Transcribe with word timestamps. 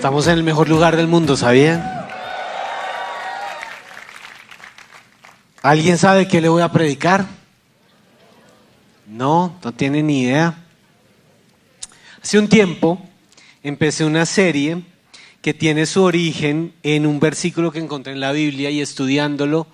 Estamos 0.00 0.26
en 0.28 0.38
el 0.38 0.42
mejor 0.44 0.70
lugar 0.70 0.96
del 0.96 1.08
mundo, 1.08 1.36
¿sabían? 1.36 1.84
¿Alguien 5.60 5.98
sabe 5.98 6.26
qué 6.26 6.40
le 6.40 6.48
voy 6.48 6.62
a 6.62 6.72
predicar? 6.72 7.26
No, 9.06 9.58
no 9.62 9.72
tiene 9.72 10.02
ni 10.02 10.22
idea. 10.22 10.54
Hace 12.22 12.38
un 12.38 12.48
tiempo 12.48 12.98
empecé 13.62 14.06
una 14.06 14.24
serie 14.24 14.82
que 15.42 15.52
tiene 15.52 15.84
su 15.84 16.02
origen 16.02 16.72
en 16.82 17.04
un 17.04 17.20
versículo 17.20 17.70
que 17.70 17.80
encontré 17.80 18.14
en 18.14 18.20
la 18.20 18.32
Biblia 18.32 18.70
y 18.70 18.80
estudiándolo 18.80 19.66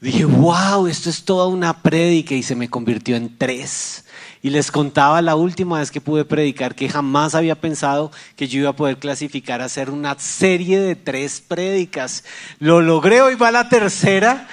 dije, 0.00 0.24
wow, 0.24 0.86
esto 0.86 1.10
es 1.10 1.26
toda 1.26 1.46
una 1.46 1.82
prédica 1.82 2.34
y 2.34 2.42
se 2.42 2.56
me 2.56 2.70
convirtió 2.70 3.16
en 3.16 3.36
tres. 3.36 4.06
Y 4.42 4.50
les 4.50 4.70
contaba 4.70 5.20
la 5.22 5.34
última 5.34 5.80
vez 5.80 5.90
que 5.90 6.00
pude 6.00 6.24
predicar 6.24 6.74
que 6.74 6.88
jamás 6.88 7.34
había 7.34 7.54
pensado 7.54 8.12
que 8.36 8.48
yo 8.48 8.60
iba 8.60 8.70
a 8.70 8.76
poder 8.76 8.98
clasificar 8.98 9.60
a 9.60 9.66
hacer 9.66 9.90
una 9.90 10.18
serie 10.18 10.78
de 10.80 10.94
tres 10.94 11.40
prédicas. 11.40 12.24
Lo 12.58 12.80
logré, 12.80 13.20
hoy 13.20 13.34
va 13.34 13.50
la 13.50 13.68
tercera. 13.68 14.46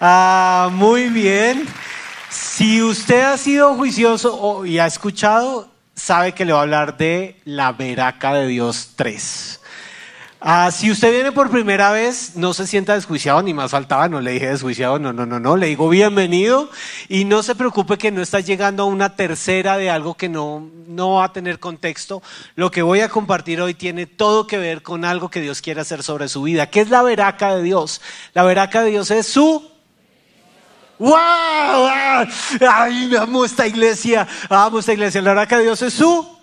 Ah, 0.00 0.70
muy 0.72 1.08
bien. 1.08 1.66
Si 2.30 2.82
usted 2.82 3.22
ha 3.22 3.36
sido 3.38 3.74
juicioso 3.74 4.66
y 4.66 4.78
ha 4.78 4.86
escuchado, 4.86 5.70
sabe 5.94 6.32
que 6.32 6.44
le 6.44 6.52
va 6.52 6.60
a 6.60 6.62
hablar 6.62 6.96
de 6.96 7.36
la 7.44 7.72
veraca 7.72 8.34
de 8.34 8.46
Dios 8.46 8.90
3. 8.96 9.60
Ah, 10.40 10.70
si 10.70 10.88
usted 10.88 11.10
viene 11.10 11.32
por 11.32 11.50
primera 11.50 11.90
vez, 11.90 12.36
no 12.36 12.54
se 12.54 12.64
sienta 12.68 12.94
desjuiciado, 12.94 13.42
ni 13.42 13.52
más 13.52 13.72
faltaba, 13.72 14.08
no 14.08 14.20
le 14.20 14.30
dije 14.30 14.48
desjuiciado, 14.48 15.00
no, 15.00 15.12
no, 15.12 15.26
no, 15.26 15.40
no, 15.40 15.56
le 15.56 15.66
digo 15.66 15.88
bienvenido 15.88 16.70
y 17.08 17.24
no 17.24 17.42
se 17.42 17.56
preocupe 17.56 17.98
que 17.98 18.12
no 18.12 18.22
está 18.22 18.38
llegando 18.38 18.84
a 18.84 18.86
una 18.86 19.16
tercera 19.16 19.76
de 19.76 19.90
algo 19.90 20.14
que 20.14 20.28
no, 20.28 20.70
no 20.86 21.14
va 21.14 21.24
a 21.24 21.32
tener 21.32 21.58
contexto. 21.58 22.22
Lo 22.54 22.70
que 22.70 22.82
voy 22.82 23.00
a 23.00 23.08
compartir 23.08 23.60
hoy 23.60 23.74
tiene 23.74 24.06
todo 24.06 24.46
que 24.46 24.58
ver 24.58 24.82
con 24.82 25.04
algo 25.04 25.28
que 25.28 25.40
Dios 25.40 25.60
quiere 25.60 25.80
hacer 25.80 26.04
sobre 26.04 26.28
su 26.28 26.42
vida. 26.42 26.70
¿Qué 26.70 26.82
es 26.82 26.88
la 26.88 27.02
veraca 27.02 27.56
de 27.56 27.62
Dios? 27.64 28.00
La 28.32 28.44
veraca 28.44 28.82
de 28.82 28.90
Dios 28.90 29.10
es 29.10 29.26
su 29.26 29.68
¡Wow! 31.00 31.14
¡Ay, 32.60 33.14
amo 33.16 33.44
esta 33.44 33.66
iglesia! 33.66 34.26
Amo 34.48 34.78
esta 34.78 34.92
iglesia. 34.92 35.20
La 35.20 35.30
veraca 35.30 35.58
de 35.58 35.64
Dios 35.64 35.82
es 35.82 35.94
su 35.94 36.37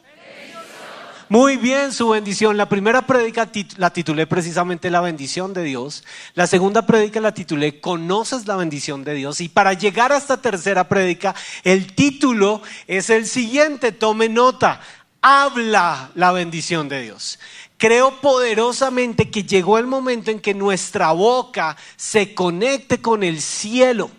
muy 1.28 1.58
bien, 1.58 1.92
su 1.92 2.10
bendición. 2.10 2.56
La 2.56 2.70
primera 2.70 3.08
prédica 3.08 3.50
la 3.78 3.92
titulé 3.92 4.28
precisamente 4.28 4.92
La 4.92 5.02
bendición 5.02 5.54
de 5.54 5.64
Dios. 5.64 6.04
La 6.36 6.46
segunda 6.46 6.86
prédica 6.86 7.20
la 7.20 7.34
titulé 7.34 7.80
Conoces 7.80 8.46
la 8.46 8.56
bendición 8.56 9.04
de 9.04 9.16
Dios. 9.16 9.42
Y 9.42 9.50
para 9.50 9.74
llegar 9.74 10.12
a 10.12 10.18
esta 10.18 10.38
tercera 10.38 10.88
prédica, 10.88 11.34
el 11.64 11.96
título 11.96 12.62
es 12.88 13.10
el 13.10 13.26
siguiente, 13.26 13.92
tome 13.92 14.30
nota. 14.30 14.82
Habla 15.22 16.12
la 16.14 16.32
bendición 16.32 16.90
de 16.90 17.02
Dios. 17.02 17.40
Creo 17.78 18.22
poderosamente 18.22 19.32
que 19.32 19.44
llegó 19.44 19.80
el 19.80 19.88
momento 19.88 20.30
en 20.30 20.40
que 20.40 20.54
nuestra 20.54 21.12
boca 21.12 21.76
se 21.96 22.36
conecte 22.36 23.02
con 23.02 23.24
el 23.24 23.42
cielo 23.42 24.12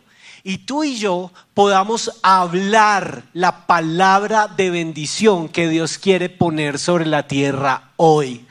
y 0.49 0.59
tú 0.59 0.85
y 0.85 0.97
yo 0.97 1.33
podamos 1.55 2.21
hablar 2.23 3.25
la 3.33 3.67
palabra 3.67 4.47
de 4.47 4.71
bendición 4.71 5.49
que 5.49 5.69
Dios 5.69 5.99
quiere 5.99 6.29
poner 6.29 6.79
sobre 6.79 7.05
la 7.05 7.27
tierra 7.27 7.91
hoy. 7.97 8.47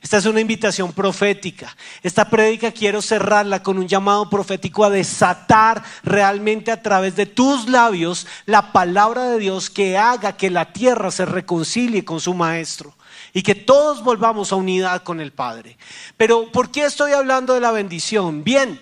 Esta 0.00 0.18
es 0.18 0.26
una 0.26 0.40
invitación 0.40 0.92
profética. 0.92 1.76
Esta 2.04 2.30
prédica 2.30 2.70
quiero 2.70 3.02
cerrarla 3.02 3.64
con 3.64 3.78
un 3.78 3.88
llamado 3.88 4.30
profético 4.30 4.84
a 4.84 4.90
desatar 4.90 5.82
realmente 6.04 6.70
a 6.70 6.82
través 6.82 7.16
de 7.16 7.26
tus 7.26 7.68
labios 7.68 8.28
la 8.46 8.70
palabra 8.70 9.24
de 9.24 9.40
Dios 9.40 9.70
que 9.70 9.98
haga 9.98 10.36
que 10.36 10.50
la 10.50 10.72
tierra 10.72 11.10
se 11.10 11.24
reconcilie 11.24 12.04
con 12.04 12.20
su 12.20 12.32
maestro 12.32 12.94
y 13.32 13.42
que 13.42 13.56
todos 13.56 14.04
volvamos 14.04 14.52
a 14.52 14.56
unidad 14.56 15.02
con 15.02 15.20
el 15.20 15.32
Padre. 15.32 15.78
Pero 16.16 16.52
¿por 16.52 16.70
qué 16.70 16.84
estoy 16.84 17.10
hablando 17.10 17.54
de 17.54 17.60
la 17.60 17.72
bendición? 17.72 18.44
Bien, 18.44 18.78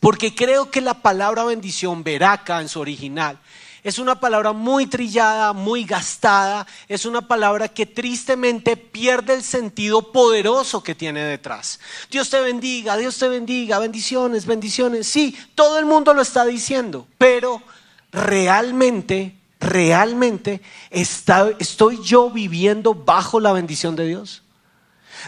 porque 0.00 0.34
creo 0.34 0.70
que 0.70 0.80
la 0.80 0.94
palabra 0.94 1.44
bendición, 1.44 2.04
veraca 2.04 2.60
en 2.60 2.68
su 2.68 2.80
original, 2.80 3.38
es 3.84 3.98
una 3.98 4.18
palabra 4.18 4.52
muy 4.52 4.86
trillada, 4.86 5.52
muy 5.52 5.84
gastada, 5.84 6.66
es 6.88 7.04
una 7.04 7.28
palabra 7.28 7.68
que 7.68 7.84
tristemente 7.84 8.78
pierde 8.78 9.34
el 9.34 9.42
sentido 9.42 10.10
poderoso 10.10 10.82
que 10.82 10.94
tiene 10.94 11.22
detrás. 11.22 11.80
Dios 12.10 12.30
te 12.30 12.40
bendiga, 12.40 12.96
Dios 12.96 13.18
te 13.18 13.28
bendiga, 13.28 13.78
bendiciones, 13.78 14.46
bendiciones. 14.46 15.06
Sí, 15.06 15.36
todo 15.54 15.78
el 15.78 15.84
mundo 15.84 16.14
lo 16.14 16.22
está 16.22 16.46
diciendo, 16.46 17.06
pero 17.18 17.62
realmente, 18.10 19.36
realmente 19.60 20.62
estoy 20.90 22.02
yo 22.02 22.30
viviendo 22.30 22.94
bajo 22.94 23.38
la 23.38 23.52
bendición 23.52 23.96
de 23.96 24.06
Dios. 24.06 24.42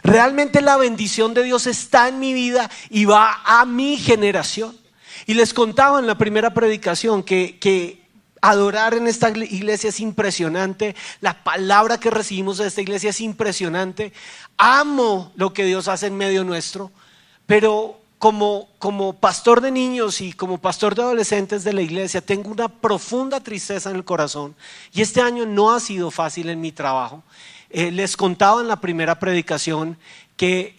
Realmente 0.02 0.60
la 0.60 0.76
bendición 0.76 1.34
de 1.34 1.42
Dios 1.42 1.66
está 1.66 2.08
en 2.08 2.18
mi 2.18 2.32
vida 2.34 2.70
y 2.90 3.04
va 3.04 3.42
a 3.44 3.64
mi 3.64 3.96
generación. 3.96 4.76
Y 5.26 5.34
les 5.34 5.54
contaba 5.54 5.98
en 5.98 6.06
la 6.06 6.18
primera 6.18 6.52
predicación 6.52 7.22
que, 7.22 8.02
adorar 8.42 8.94
en 8.94 9.08
esta 9.08 9.30
iglesia 9.30 9.88
es 9.88 9.98
impresionante, 9.98 10.94
la 11.20 11.42
palabra 11.42 11.98
que 11.98 12.10
recibimos 12.10 12.58
de 12.58 12.68
esta 12.68 12.82
iglesia 12.82 13.10
es 13.10 13.20
impresionante. 13.20 14.12
Amo 14.56 15.32
lo 15.34 15.52
que 15.52 15.64
Dios 15.64 15.88
hace 15.88 16.06
en 16.06 16.16
medio 16.16 16.44
nuestro, 16.44 16.92
pero 17.46 17.98
como, 18.18 18.68
como 18.78 19.14
pastor 19.14 19.60
de 19.60 19.70
niños 19.70 20.20
y 20.20 20.32
como 20.32 20.58
pastor 20.58 20.94
de 20.94 21.02
adolescentes 21.02 21.64
de 21.64 21.72
la 21.72 21.82
iglesia, 21.82 22.20
tengo 22.20 22.50
una 22.50 22.68
profunda 22.68 23.40
tristeza 23.40 23.90
en 23.90 23.96
el 23.96 24.04
corazón. 24.04 24.54
Y 24.92 25.02
este 25.02 25.20
año 25.20 25.44
no 25.44 25.72
ha 25.72 25.80
sido 25.80 26.10
fácil 26.10 26.48
en 26.48 26.60
mi 26.60 26.72
trabajo. 26.72 27.24
Eh, 27.70 27.90
les 27.90 28.16
contaba 28.16 28.60
en 28.60 28.68
la 28.68 28.80
primera 28.80 29.18
predicación 29.18 29.98
que 30.36 30.74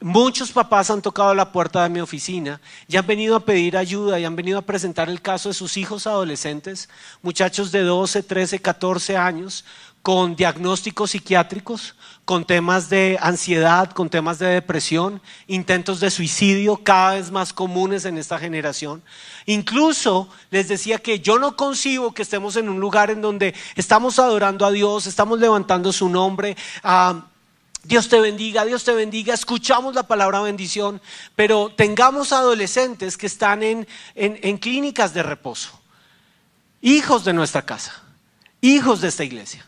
muchos 0.00 0.52
papás 0.52 0.90
han 0.90 1.00
tocado 1.00 1.34
la 1.34 1.50
puerta 1.50 1.82
de 1.82 1.88
mi 1.88 2.00
oficina 2.00 2.60
y 2.86 2.96
han 2.96 3.06
venido 3.06 3.36
a 3.36 3.40
pedir 3.40 3.76
ayuda 3.76 4.20
y 4.20 4.24
han 4.24 4.36
venido 4.36 4.58
a 4.58 4.62
presentar 4.62 5.08
el 5.08 5.22
caso 5.22 5.48
de 5.48 5.54
sus 5.54 5.76
hijos 5.76 6.06
adolescentes, 6.06 6.88
muchachos 7.22 7.72
de 7.72 7.80
12, 7.80 8.22
13, 8.22 8.58
14 8.60 9.16
años, 9.16 9.64
con 10.04 10.36
diagnósticos 10.36 11.12
psiquiátricos, 11.12 11.94
con 12.26 12.44
temas 12.44 12.90
de 12.90 13.16
ansiedad, 13.22 13.90
con 13.90 14.10
temas 14.10 14.38
de 14.38 14.48
depresión, 14.48 15.22
intentos 15.46 15.98
de 15.98 16.10
suicidio 16.10 16.76
cada 16.76 17.14
vez 17.14 17.30
más 17.30 17.54
comunes 17.54 18.04
en 18.04 18.18
esta 18.18 18.38
generación. 18.38 19.02
Incluso 19.46 20.28
les 20.50 20.68
decía 20.68 20.98
que 20.98 21.20
yo 21.20 21.38
no 21.38 21.56
concibo 21.56 22.12
que 22.12 22.20
estemos 22.20 22.56
en 22.56 22.68
un 22.68 22.80
lugar 22.80 23.10
en 23.10 23.22
donde 23.22 23.54
estamos 23.76 24.18
adorando 24.18 24.66
a 24.66 24.70
Dios, 24.70 25.06
estamos 25.06 25.40
levantando 25.40 25.90
su 25.90 26.10
nombre. 26.10 26.54
Ah, 26.82 27.24
Dios 27.82 28.10
te 28.10 28.20
bendiga, 28.20 28.66
Dios 28.66 28.84
te 28.84 28.92
bendiga, 28.92 29.32
escuchamos 29.32 29.94
la 29.94 30.02
palabra 30.02 30.42
bendición, 30.42 31.00
pero 31.34 31.72
tengamos 31.74 32.30
adolescentes 32.30 33.16
que 33.16 33.26
están 33.26 33.62
en, 33.62 33.86
en 34.14 34.58
clínicas 34.58 35.14
de 35.14 35.22
reposo, 35.22 35.70
hijos 36.82 37.24
de 37.24 37.32
nuestra 37.32 37.62
casa, 37.62 38.02
hijos 38.60 39.00
de 39.00 39.08
esta 39.08 39.24
iglesia 39.24 39.64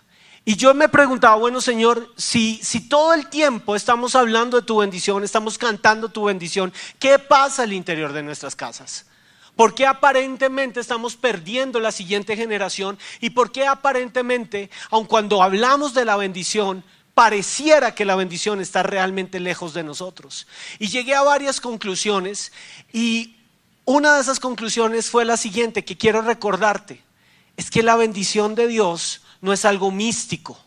y 0.48 0.54
yo 0.54 0.72
me 0.74 0.88
preguntaba, 0.88 1.34
bueno 1.34 1.60
Señor, 1.60 2.14
si, 2.16 2.60
si 2.62 2.88
todo 2.88 3.12
el 3.14 3.26
tiempo 3.26 3.74
estamos 3.74 4.14
hablando 4.14 4.60
de 4.60 4.64
tu 4.64 4.76
bendición, 4.76 5.24
estamos 5.24 5.58
cantando 5.58 6.08
tu 6.08 6.26
bendición, 6.26 6.72
¿qué 7.00 7.18
pasa 7.18 7.64
al 7.64 7.72
interior 7.72 8.12
de 8.12 8.22
nuestras 8.22 8.54
casas? 8.54 9.06
¿Por 9.56 9.74
qué 9.74 9.86
aparentemente 9.86 10.78
estamos 10.78 11.16
perdiendo 11.16 11.80
la 11.80 11.90
siguiente 11.90 12.36
generación? 12.36 12.96
¿Y 13.20 13.30
por 13.30 13.50
qué 13.50 13.66
aparentemente, 13.66 14.70
aun 14.90 15.06
cuando 15.06 15.42
hablamos 15.42 15.94
de 15.94 16.04
la 16.04 16.16
bendición, 16.16 16.84
pareciera 17.14 17.96
que 17.96 18.04
la 18.04 18.14
bendición 18.14 18.60
está 18.60 18.84
realmente 18.84 19.40
lejos 19.40 19.74
de 19.74 19.82
nosotros? 19.82 20.46
Y 20.78 20.86
llegué 20.86 21.16
a 21.16 21.22
varias 21.22 21.60
conclusiones 21.60 22.52
y 22.92 23.34
una 23.84 24.14
de 24.14 24.20
esas 24.20 24.38
conclusiones 24.38 25.10
fue 25.10 25.24
la 25.24 25.36
siguiente 25.36 25.84
que 25.84 25.98
quiero 25.98 26.22
recordarte. 26.22 27.02
Es 27.56 27.68
que 27.68 27.82
la 27.82 27.96
bendición 27.96 28.54
de 28.54 28.68
Dios 28.68 29.22
no 29.40 29.52
es 29.52 29.64
algo 29.64 29.90
místico, 29.90 30.58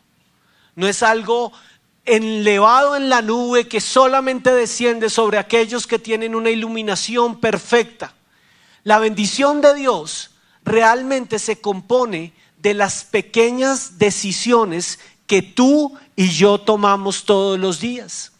no 0.76 0.88
es 0.88 1.04
algo 1.04 1.52
elevado 2.06 2.96
en 2.96 3.10
la 3.10 3.22
nube 3.22 3.68
que 3.68 3.82
solamente 3.82 4.52
desciende 4.52 5.10
sobre 5.10 5.38
aquellos 5.38 5.88
que 5.88 6.00
tienen 6.00 6.36
una 6.36 6.50
iluminación 6.50 7.40
perfecta. 7.40 8.14
La 8.84 9.00
bendición 9.00 9.62
de 9.62 9.76
Dios 9.76 10.32
realmente 10.64 11.40
se 11.40 11.62
compone 11.62 12.34
de 12.58 12.74
las 12.74 13.04
pequeñas 13.04 13.98
decisiones 14.00 15.00
que 15.28 15.42
tú 15.42 15.98
y 16.16 16.30
yo 16.30 16.60
tomamos 16.60 17.26
todos 17.26 17.60
los 17.60 17.80
días. 17.80 18.32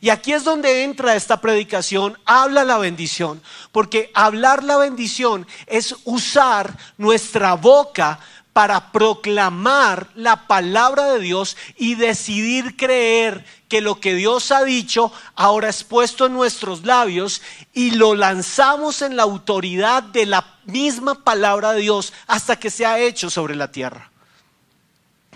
Y 0.00 0.10
aquí 0.10 0.32
es 0.32 0.44
donde 0.44 0.84
entra 0.84 1.16
esta 1.16 1.40
predicación, 1.40 2.16
habla 2.24 2.64
la 2.64 2.78
bendición, 2.78 3.42
porque 3.72 4.10
hablar 4.14 4.62
la 4.62 4.76
bendición 4.76 5.46
es 5.66 5.96
usar 6.04 6.76
nuestra 6.96 7.54
boca 7.54 8.20
para 8.52 8.90
proclamar 8.90 10.10
la 10.14 10.48
palabra 10.48 11.12
de 11.12 11.20
Dios 11.20 11.56
y 11.76 11.94
decidir 11.94 12.76
creer 12.76 13.44
que 13.68 13.80
lo 13.80 14.00
que 14.00 14.14
Dios 14.14 14.50
ha 14.50 14.64
dicho 14.64 15.12
ahora 15.36 15.68
es 15.68 15.84
puesto 15.84 16.26
en 16.26 16.32
nuestros 16.32 16.84
labios 16.84 17.42
y 17.72 17.92
lo 17.92 18.14
lanzamos 18.14 19.02
en 19.02 19.16
la 19.16 19.22
autoridad 19.22 20.02
de 20.02 20.26
la 20.26 20.58
misma 20.64 21.22
palabra 21.22 21.72
de 21.72 21.82
Dios 21.82 22.12
hasta 22.26 22.56
que 22.56 22.70
se 22.70 22.84
ha 22.84 22.98
hecho 22.98 23.30
sobre 23.30 23.54
la 23.54 23.70
tierra. 23.70 24.10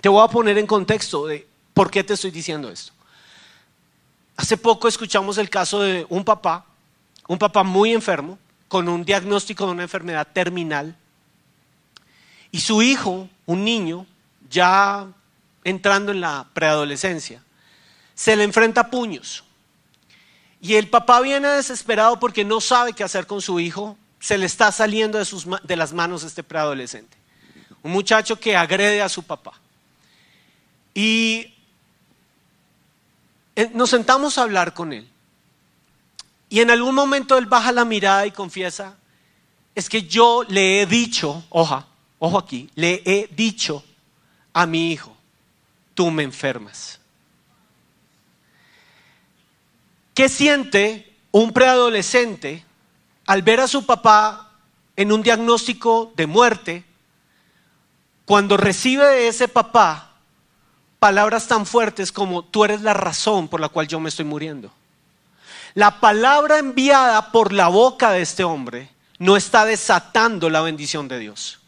Te 0.01 0.09
voy 0.09 0.23
a 0.23 0.29
poner 0.29 0.59
en 0.59 0.67
contexto 0.67 1.27
de 1.27 1.47
por 1.73 1.91
qué 1.91 2.03
te 2.03 2.15
estoy 2.15 2.31
diciendo 2.31 2.71
esto. 2.71 2.93
hace 4.37 4.57
poco 4.57 4.89
escuchamos 4.89 5.39
el 5.39 5.49
caso 5.49 5.81
de 5.81 6.05
un 6.09 6.25
papá, 6.25 6.67
un 7.29 7.39
papá 7.39 7.63
muy 7.63 7.93
enfermo, 7.93 8.39
con 8.67 8.89
un 8.89 9.05
diagnóstico 9.05 9.67
de 9.67 9.73
una 9.73 9.83
enfermedad 9.85 10.27
terminal, 10.33 10.97
y 12.55 12.61
su 12.61 12.83
hijo, 12.83 13.29
un 13.47 13.65
niño, 13.65 14.07
ya 14.49 15.09
entrando 15.65 16.13
en 16.13 16.21
la 16.21 16.47
preadolescencia, 16.55 17.43
se 18.15 18.37
le 18.37 18.45
enfrenta 18.45 18.83
a 18.83 18.91
puños. 18.93 19.43
Y 20.61 20.77
el 20.77 20.89
papá 20.89 21.21
viene 21.21 21.49
desesperado 21.49 22.21
porque 22.21 22.45
no 22.45 22.61
sabe 22.61 22.93
qué 22.93 23.03
hacer 23.03 23.27
con 23.27 23.43
su 23.43 23.59
hijo, 23.59 23.99
se 24.21 24.39
le 24.39 24.47
está 24.47 24.71
saliendo 24.71 25.19
de, 25.19 25.77
las 25.77 25.93
manos 25.93 26.23
este 26.23 26.45
preadolescente. 26.45 27.17
Un 27.83 27.91
muchacho 27.91 28.39
que 28.39 28.57
agrede 28.57 29.03
a 29.03 29.09
su 29.09 29.25
papá. 29.25 29.55
Y 30.95 31.53
eh, 33.57 33.69
nos 33.75 33.91
sentamos 33.91 34.39
a 34.39 34.43
hablar 34.43 34.75
con 34.75 34.93
él. 34.93 35.09
Y 36.49 36.61
en 36.61 36.71
algún 36.71 36.95
momento 36.95 37.37
él 37.37 37.47
baja 37.47 37.73
la 37.73 37.85
mirada 37.85 38.27
y 38.27 38.31
confiesa, 38.31 38.95
es 39.75 39.89
que 39.89 40.05
yo 40.05 40.45
le 40.49 40.83
he 40.83 40.87
dicho, 40.87 41.45
oja, 41.51 41.89
ojo 42.19 42.39
aquí, 42.39 42.71
le 42.75 43.03
he 43.05 43.29
dicho 43.35 43.85
a 44.53 44.67
mi 44.67 44.93
hijo, 44.93 45.17
tú 45.95 46.11
me 46.11 46.23
enfermas. 46.23 47.01
¿Qué 50.15 50.29
siente 50.29 51.13
un 51.33 51.53
preadolescente 51.53 52.65
al 53.27 53.43
ver 53.43 53.61
a 53.61 53.69
su 53.69 53.85
papá 53.85 54.53
en 54.97 55.11
un 55.11 55.23
diagnóstico 55.23 56.13
de 56.17 56.27
muerte 56.27 56.85
cuando 58.25 58.57
recibe 58.57 59.05
de 59.05 59.29
ese 59.29 59.49
papá 59.49 60.13
palabras 61.01 61.49
tan 61.49 61.67
fuertes 61.67 62.13
como 62.13 62.45
tú 62.45 62.65
eres 62.65 62.81
la 62.83 62.95
razón 62.95 63.49
por 63.49 63.61
la 63.61 63.69
cual 63.69 63.89
yo 63.89 63.99
me 63.99 64.09
estoy 64.09 64.25
muriendo? 64.25 64.73
La 65.75 65.99
palabra 65.99 66.59
enviada 66.59 67.33
por 67.33 67.53
la 67.53 67.67
boca 67.67 68.13
de 68.13 68.23
este 68.23 68.45
hombre 68.45 68.89
no 69.19 69.37
está 69.37 69.65
desatando 69.65 70.49
la 70.49 70.61
bendición 70.61 71.09
de 71.09 71.19
Dios. 71.19 71.59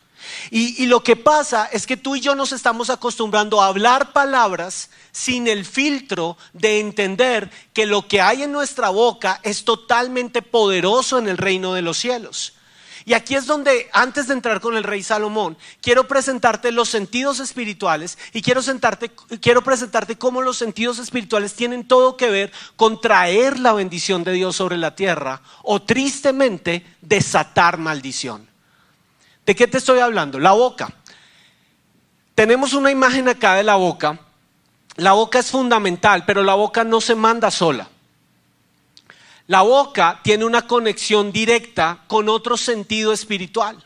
Y, 0.50 0.86
lo 0.86 1.02
que 1.02 1.16
pasa 1.16 1.66
es 1.72 1.86
que 1.86 1.96
tú 1.96 2.16
y 2.16 2.20
yo 2.20 2.34
nos 2.34 2.52
estamos 2.52 2.90
acostumbrando 2.90 3.60
a 3.60 3.66
hablar 3.66 4.12
palabras 4.12 4.90
sin 5.12 5.48
el 5.48 5.64
filtro 5.64 6.36
de 6.52 6.80
entender 6.80 7.50
que 7.72 7.86
lo 7.86 8.06
que 8.06 8.20
hay 8.20 8.42
en 8.42 8.52
nuestra 8.52 8.90
boca 8.90 9.40
es 9.42 9.64
totalmente 9.64 10.42
poderoso 10.42 11.18
en 11.18 11.28
el 11.28 11.38
reino 11.38 11.74
de 11.74 11.82
los 11.82 11.98
cielos. 11.98 12.52
Y 13.06 13.14
aquí 13.14 13.36
es 13.36 13.46
donde, 13.46 13.88
antes 13.92 14.26
de 14.26 14.34
entrar 14.34 14.60
con 14.60 14.76
el 14.76 14.82
rey 14.82 15.00
Salomón, 15.00 15.56
quiero 15.80 16.08
presentarte 16.08 16.72
los 16.72 16.88
sentidos 16.88 17.38
espirituales 17.38 18.18
y 18.32 18.42
quiero, 18.42 18.60
quiero 19.40 19.62
presentarte 19.62 20.18
cómo 20.18 20.42
los 20.42 20.58
sentidos 20.58 20.98
espirituales 20.98 21.54
tienen 21.54 21.86
todo 21.86 22.16
que 22.16 22.30
ver 22.30 22.52
con 22.74 23.00
traer 23.00 23.60
la 23.60 23.72
bendición 23.74 24.24
de 24.24 24.32
Dios 24.32 24.56
sobre 24.56 24.76
la 24.76 24.96
tierra 24.96 25.40
o 25.62 25.80
tristemente 25.80 26.84
desatar 27.00 27.78
maldición. 27.78 28.55
¿De 29.46 29.54
qué 29.54 29.68
te 29.68 29.78
estoy 29.78 30.00
hablando? 30.00 30.40
La 30.40 30.52
boca. 30.52 30.92
Tenemos 32.34 32.72
una 32.72 32.90
imagen 32.90 33.28
acá 33.28 33.54
de 33.54 33.62
la 33.62 33.76
boca. 33.76 34.18
La 34.96 35.12
boca 35.12 35.38
es 35.38 35.50
fundamental, 35.50 36.24
pero 36.26 36.42
la 36.42 36.54
boca 36.54 36.82
no 36.82 37.00
se 37.00 37.14
manda 37.14 37.50
sola. 37.52 37.88
La 39.46 39.62
boca 39.62 40.20
tiene 40.24 40.44
una 40.44 40.66
conexión 40.66 41.30
directa 41.30 42.00
con 42.08 42.28
otro 42.28 42.56
sentido 42.56 43.12
espiritual. 43.12 43.82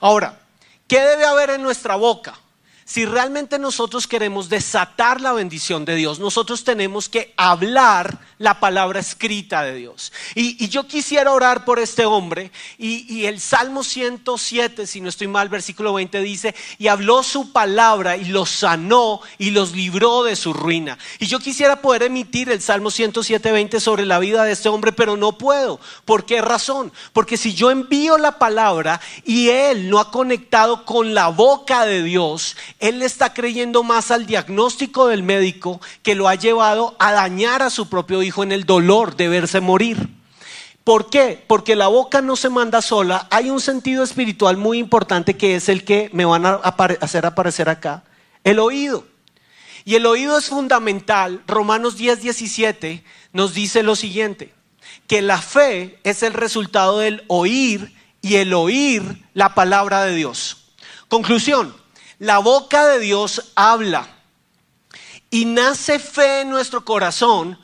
Ahora, 0.00 0.40
¿qué 0.88 1.00
debe 1.00 1.26
haber 1.26 1.50
en 1.50 1.62
nuestra 1.62 1.96
boca? 1.96 2.38
Si 2.84 3.06
realmente 3.06 3.58
nosotros 3.58 4.06
queremos 4.06 4.50
desatar 4.50 5.22
la 5.22 5.32
bendición 5.32 5.86
de 5.86 5.94
Dios, 5.94 6.18
nosotros 6.18 6.64
tenemos 6.64 7.08
que 7.08 7.32
hablar 7.36 8.18
la 8.38 8.60
palabra 8.60 9.00
escrita 9.00 9.62
de 9.62 9.74
Dios. 9.74 10.12
Y, 10.34 10.68
yo 10.68 10.86
quisiera 10.86 11.32
orar 11.32 11.64
por 11.64 11.78
este 11.78 12.04
hombre. 12.04 12.50
Y, 12.76 13.24
el 13.24 13.40
Salmo 13.40 13.82
107, 13.82 14.86
si 14.86 15.00
no 15.00 15.08
estoy 15.08 15.28
mal, 15.28 15.48
versículo 15.48 15.94
20 15.94 16.20
dice, 16.20 16.54
y 16.78 16.88
habló 16.88 17.22
su 17.22 17.52
palabra 17.52 18.18
y 18.18 18.26
los 18.26 18.50
sanó 18.50 19.20
y 19.38 19.50
los 19.50 19.72
libró 19.72 20.24
de 20.24 20.36
su 20.36 20.52
ruina. 20.52 20.98
Y 21.18 21.26
yo 21.26 21.38
quisiera 21.38 21.80
poder 21.80 22.02
emitir 22.02 22.50
el 22.50 22.60
Salmo 22.60 22.90
107, 22.90 23.50
20 23.50 23.80
sobre 23.80 24.04
la 24.04 24.18
vida 24.18 24.44
de 24.44 24.52
este 24.52 24.68
hombre, 24.68 24.92
pero 24.92 25.16
no 25.16 25.38
puedo. 25.38 25.80
¿Por 26.04 26.26
qué 26.26 26.42
razón? 26.42 26.92
Porque 27.14 27.38
si 27.38 27.54
yo 27.54 27.70
envío 27.70 28.18
la 28.18 28.38
palabra 28.38 29.00
y 29.24 29.48
él 29.48 29.88
no 29.88 30.00
ha 30.00 30.10
conectado 30.10 30.84
con 30.84 31.14
la 31.14 31.28
boca 31.28 31.86
de 31.86 32.02
Dios, 32.02 32.56
él 32.84 32.98
le 32.98 33.06
está 33.06 33.32
creyendo 33.32 33.82
más 33.82 34.10
al 34.10 34.26
diagnóstico 34.26 35.06
del 35.06 35.22
médico 35.22 35.80
que 36.02 36.14
lo 36.14 36.28
ha 36.28 36.34
llevado 36.34 36.94
a 36.98 37.12
dañar 37.12 37.62
a 37.62 37.70
su 37.70 37.88
propio 37.88 38.22
hijo 38.22 38.42
en 38.42 38.52
el 38.52 38.64
dolor 38.64 39.16
de 39.16 39.28
verse 39.28 39.62
morir. 39.62 40.10
¿Por 40.84 41.08
qué? 41.08 41.42
Porque 41.46 41.76
la 41.76 41.86
boca 41.86 42.20
no 42.20 42.36
se 42.36 42.50
manda 42.50 42.82
sola. 42.82 43.26
Hay 43.30 43.48
un 43.48 43.62
sentido 43.62 44.04
espiritual 44.04 44.58
muy 44.58 44.76
importante 44.76 45.34
que 45.34 45.56
es 45.56 45.70
el 45.70 45.82
que 45.82 46.10
me 46.12 46.26
van 46.26 46.44
a 46.44 46.56
hacer 46.56 47.24
aparecer 47.24 47.70
acá. 47.70 48.04
El 48.44 48.58
oído. 48.58 49.06
Y 49.86 49.94
el 49.94 50.04
oído 50.04 50.36
es 50.36 50.50
fundamental. 50.50 51.42
Romanos 51.46 51.96
10, 51.96 52.20
17 52.20 53.02
nos 53.32 53.54
dice 53.54 53.82
lo 53.82 53.96
siguiente, 53.96 54.52
que 55.06 55.22
la 55.22 55.40
fe 55.40 55.98
es 56.04 56.22
el 56.22 56.34
resultado 56.34 56.98
del 56.98 57.24
oír 57.28 57.94
y 58.20 58.34
el 58.34 58.52
oír 58.52 59.24
la 59.32 59.54
palabra 59.54 60.04
de 60.04 60.14
Dios. 60.14 60.66
Conclusión, 61.08 61.74
la 62.18 62.38
boca 62.38 62.86
de 62.86 63.00
Dios 63.00 63.52
habla 63.54 64.08
y 65.30 65.44
nace 65.44 65.98
fe 65.98 66.42
en 66.42 66.50
nuestro 66.50 66.84
corazón 66.84 67.58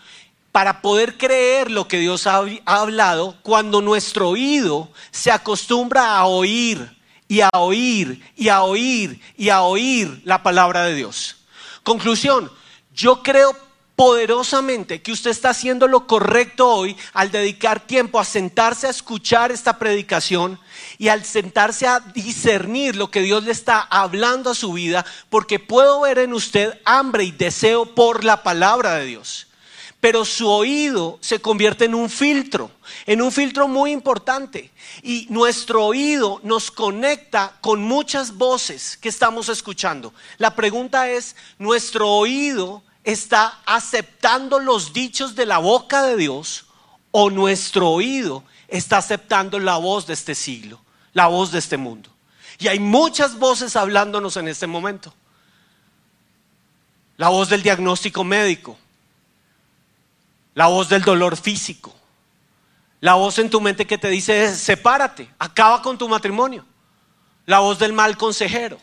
para 0.52 0.82
poder 0.82 1.16
creer 1.16 1.70
lo 1.70 1.86
que 1.86 1.98
Dios 1.98 2.26
ha, 2.26 2.42
hablado 2.64 3.36
cuando 3.42 3.80
nuestro 3.80 4.30
oído 4.30 4.90
se 5.12 5.30
acostumbra 5.30 6.16
a 6.16 6.26
oír 6.26 6.98
y 7.28 7.40
a 7.40 7.50
oír 7.54 8.20
y 8.36 8.48
a 8.48 8.62
oír 8.62 9.20
y 9.36 9.50
a 9.50 9.62
oír 9.62 10.20
la 10.24 10.42
palabra 10.42 10.84
de 10.84 10.96
Dios. 10.96 11.36
Conclusión, 11.84 12.50
yo 12.92 13.22
creo 13.22 13.56
poderosamente 13.94 15.02
que 15.02 15.12
usted 15.12 15.30
está 15.30 15.50
haciendo 15.50 15.86
lo 15.86 16.06
correcto 16.06 16.68
hoy 16.68 16.96
al 17.12 17.30
dedicar 17.30 17.80
tiempo 17.80 18.18
a 18.18 18.24
sentarse 18.24 18.86
a 18.88 18.90
escuchar 18.90 19.52
esta 19.52 19.78
predicación 19.78 20.58
y 21.00 21.08
al 21.08 21.24
sentarse 21.24 21.86
a 21.86 22.00
discernir 22.00 22.94
lo 22.94 23.10
que 23.10 23.22
Dios 23.22 23.42
le 23.44 23.52
está 23.52 23.80
hablando 23.80 24.50
a 24.50 24.54
su 24.54 24.74
vida, 24.74 25.06
porque 25.30 25.58
puedo 25.58 26.02
ver 26.02 26.18
en 26.18 26.34
usted 26.34 26.78
hambre 26.84 27.24
y 27.24 27.32
deseo 27.32 27.86
por 27.86 28.22
la 28.22 28.42
palabra 28.42 28.96
de 28.96 29.06
Dios 29.06 29.46
pero 30.00 30.24
su 30.24 30.48
oído 30.48 31.18
se 31.20 31.40
convierte 31.40 31.84
en 31.84 31.94
un 31.94 32.08
filtro, 32.08 32.70
en 33.04 33.20
un 33.20 33.30
filtro 33.30 33.68
muy 33.68 33.90
importante. 33.92 34.70
Y 35.02 35.26
nuestro 35.28 35.84
oído 35.84 36.40
nos 36.42 36.70
conecta 36.70 37.58
con 37.60 37.82
muchas 37.82 38.38
voces 38.38 38.96
que 38.96 39.10
estamos 39.10 39.50
escuchando. 39.50 40.14
La 40.38 40.54
pregunta 40.56 41.10
es, 41.10 41.36
¿nuestro 41.58 42.08
oído 42.08 42.82
está 43.04 43.60
aceptando 43.66 44.58
los 44.58 44.94
dichos 44.94 45.34
de 45.34 45.44
la 45.44 45.58
boca 45.58 46.02
de 46.02 46.16
Dios 46.16 46.64
o 47.10 47.28
nuestro 47.28 47.90
oído 47.90 48.42
está 48.68 48.98
aceptando 48.98 49.58
la 49.58 49.76
voz 49.76 50.06
de 50.06 50.14
este 50.14 50.34
siglo, 50.34 50.80
la 51.12 51.26
voz 51.26 51.52
de 51.52 51.58
este 51.58 51.76
mundo? 51.76 52.10
Y 52.58 52.68
hay 52.68 52.78
muchas 52.78 53.38
voces 53.38 53.74
hablándonos 53.76 54.36
en 54.36 54.48
este 54.48 54.66
momento. 54.66 55.14
La 57.16 57.28
voz 57.28 57.48
del 57.48 57.62
diagnóstico 57.62 58.24
médico, 58.24 58.78
la 60.54 60.66
voz 60.66 60.88
del 60.88 61.02
dolor 61.02 61.36
físico, 61.36 61.94
la 63.00 63.14
voz 63.14 63.38
en 63.38 63.48
tu 63.48 63.60
mente 63.60 63.86
que 63.86 63.98
te 63.98 64.08
dice, 64.08 64.54
sepárate, 64.54 65.30
acaba 65.38 65.80
con 65.82 65.96
tu 65.96 66.08
matrimonio, 66.08 66.64
la 67.46 67.60
voz 67.60 67.78
del 67.78 67.92
mal 67.92 68.16
consejero, 68.16 68.78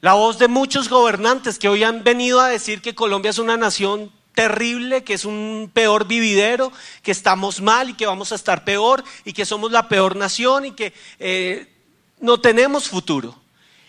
la 0.00 0.14
voz 0.14 0.38
de 0.38 0.48
muchos 0.48 0.88
gobernantes 0.88 1.58
que 1.58 1.68
hoy 1.68 1.84
han 1.84 2.02
venido 2.04 2.40
a 2.40 2.48
decir 2.48 2.82
que 2.82 2.94
Colombia 2.94 3.30
es 3.30 3.38
una 3.38 3.56
nación 3.56 4.12
terrible, 4.34 5.04
que 5.04 5.14
es 5.14 5.24
un 5.24 5.70
peor 5.72 6.06
vividero, 6.06 6.72
que 7.02 7.12
estamos 7.12 7.60
mal 7.60 7.90
y 7.90 7.94
que 7.94 8.06
vamos 8.06 8.32
a 8.32 8.34
estar 8.34 8.64
peor 8.64 9.04
y 9.24 9.32
que 9.32 9.46
somos 9.46 9.72
la 9.72 9.88
peor 9.88 10.16
nación 10.16 10.66
y 10.66 10.72
que 10.72 10.92
eh, 11.18 11.72
no 12.20 12.40
tenemos 12.40 12.88
futuro. 12.88 13.38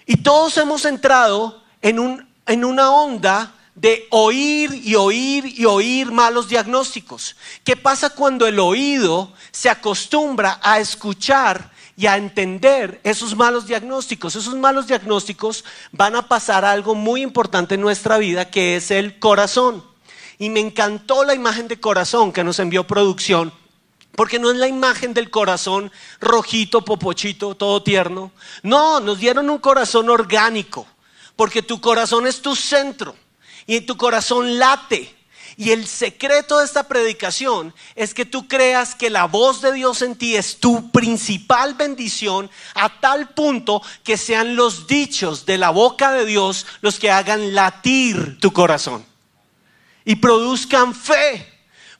Y 0.06 0.18
todos 0.18 0.58
hemos 0.58 0.86
entrado 0.86 1.64
en, 1.82 2.00
un, 2.00 2.28
en 2.46 2.64
una 2.64 2.92
onda 2.92 3.54
de 3.74 4.08
oír 4.10 4.74
y 4.74 4.96
oír 4.96 5.46
y 5.46 5.66
oír 5.66 6.12
malos 6.12 6.48
diagnósticos. 6.48 7.36
¿Qué 7.64 7.76
pasa 7.76 8.10
cuando 8.10 8.48
el 8.48 8.60
oído 8.60 9.34
se 9.52 9.70
acostumbra 9.70 10.60
a 10.64 10.80
escuchar 10.80 11.72
y 11.98 12.08
a 12.08 12.18
entender 12.18 13.02
esos 13.04 13.36
malos 13.36 13.68
diagnósticos? 13.68 14.36
Esos 14.36 14.56
malos 14.56 14.88
diagnósticos 14.88 15.66
van 15.92 16.16
a 16.16 16.28
pasar 16.28 16.64
algo 16.64 16.96
muy 16.96 17.22
importante 17.22 17.76
en 17.76 17.82
nuestra 17.82 18.18
vida 18.18 18.50
que 18.50 18.78
es 18.78 18.92
el 18.92 19.20
corazón. 19.20 19.95
Y 20.38 20.50
me 20.50 20.60
encantó 20.60 21.24
la 21.24 21.34
imagen 21.34 21.68
de 21.68 21.80
corazón 21.80 22.32
que 22.32 22.44
nos 22.44 22.60
envió 22.60 22.86
producción. 22.86 23.54
Porque 24.16 24.40
no 24.40 24.50
es 24.50 24.58
la 24.58 24.68
imagen 24.68 25.14
del 25.14 25.30
corazón 25.30 25.92
rojito, 26.22 26.84
popochito, 26.84 27.56
todo 27.56 27.84
tierno. 27.84 28.32
No, 28.64 29.00
nos 29.00 29.20
dieron 29.20 29.50
un 29.50 29.60
corazón 29.60 30.10
orgánico. 30.10 30.88
Porque 31.36 31.62
tu 31.62 31.82
corazón 31.82 32.28
es 32.28 32.42
tu 32.42 32.56
centro 32.56 33.16
y 33.68 33.78
en 33.78 33.86
tu 33.86 33.98
corazón 33.98 34.58
late. 34.58 35.14
Y 35.58 35.72
el 35.72 35.88
secreto 35.88 36.60
de 36.60 36.66
esta 36.66 36.88
predicación 36.88 37.74
es 37.96 38.14
que 38.14 38.26
tú 38.26 38.48
creas 38.48 38.94
que 38.94 39.10
la 39.10 39.26
voz 39.26 39.62
de 39.62 39.72
Dios 39.72 40.02
en 40.02 40.16
ti 40.16 40.36
es 40.36 40.60
tu 40.60 40.92
principal 40.92 41.76
bendición 41.76 42.50
a 42.74 43.00
tal 43.00 43.30
punto 43.30 43.82
que 44.04 44.18
sean 44.18 44.58
los 44.58 44.86
dichos 44.88 45.46
de 45.46 45.58
la 45.58 45.70
boca 45.70 46.12
de 46.12 46.26
Dios 46.26 46.66
los 46.82 47.00
que 47.00 47.10
hagan 47.10 47.56
latir 47.56 48.38
tu 48.40 48.52
corazón. 48.52 49.06
Y 50.06 50.16
produzcan 50.16 50.94
fe, 50.94 51.46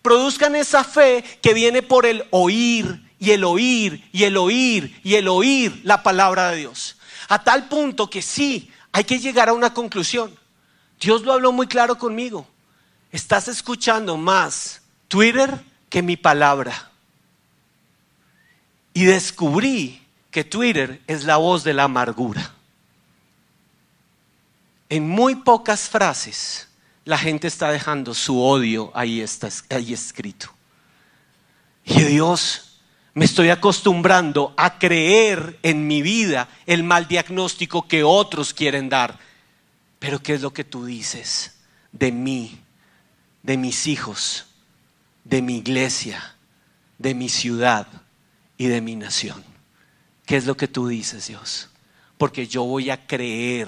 produzcan 0.02 0.56
esa 0.56 0.84
fe 0.84 1.24
que 1.42 1.54
viene 1.54 1.82
por 1.82 2.06
el 2.06 2.26
oír 2.30 3.04
y 3.20 3.32
el 3.32 3.44
oír 3.44 4.08
y 4.14 4.24
el 4.24 4.38
oír 4.38 5.00
y 5.04 5.16
el 5.16 5.28
oír 5.28 5.82
la 5.84 6.04
palabra 6.04 6.52
de 6.52 6.58
Dios. 6.58 6.98
A 7.28 7.44
tal 7.44 7.68
punto 7.68 8.10
que 8.10 8.22
sí, 8.22 8.72
hay 8.92 9.04
que 9.04 9.20
llegar 9.20 9.50
a 9.50 9.54
una 9.54 9.74
conclusión. 9.74 10.38
Dios 11.00 11.24
lo 11.24 11.34
habló 11.34 11.52
muy 11.52 11.68
claro 11.68 11.98
conmigo 11.98 12.48
estás 13.16 13.48
escuchando 13.48 14.18
más 14.18 14.82
Twitter 15.08 15.64
que 15.90 16.02
mi 16.02 16.18
palabra. 16.18 16.92
Y 18.94 19.06
descubrí 19.06 20.06
que 20.32 20.44
Twitter 20.44 21.02
es 21.08 21.24
la 21.24 21.38
voz 21.38 21.64
de 21.64 21.74
la 21.74 21.84
amargura. 21.84 22.54
En 24.90 25.08
muy 25.08 25.36
pocas 25.36 25.90
frases 25.90 26.65
la 27.06 27.18
gente 27.18 27.48
está 27.48 27.72
dejando 27.72 28.14
su 28.14 28.42
odio 28.42 28.92
ahí, 28.94 29.22
está, 29.22 29.50
ahí 29.70 29.94
escrito. 29.94 30.50
Y 31.86 32.02
Dios, 32.02 32.80
me 33.14 33.26
estoy 33.26 33.50
acostumbrando 33.50 34.54
a 34.58 34.78
creer 34.78 35.60
en 35.64 35.88
mi 35.88 36.02
vida 36.02 36.50
el 36.66 36.84
mal 36.84 37.08
diagnóstico 37.08 37.88
que 37.88 38.04
otros 38.04 38.54
quieren 38.54 38.90
dar. 38.90 39.18
Pero 40.00 40.22
¿qué 40.22 40.34
es 40.34 40.42
lo 40.42 40.52
que 40.52 40.64
tú 40.64 40.86
dices 40.86 41.56
de 41.92 42.12
mí? 42.12 42.60
de 43.46 43.58
mis 43.58 43.86
hijos, 43.86 44.48
de 45.24 45.44
mi 45.44 45.58
iglesia, 45.58 46.36
de 46.98 47.14
mi 47.14 47.30
ciudad 47.30 47.88
y 48.58 48.66
de 48.66 48.82
mi 48.82 48.96
nación. 48.96 49.44
¿Qué 50.26 50.36
es 50.36 50.48
lo 50.48 50.58
que 50.58 50.68
tú 50.68 50.88
dices, 50.88 51.28
Dios? 51.28 51.70
Porque 52.18 52.48
yo 52.48 52.64
voy 52.64 52.90
a 52.90 53.06
creer 53.06 53.68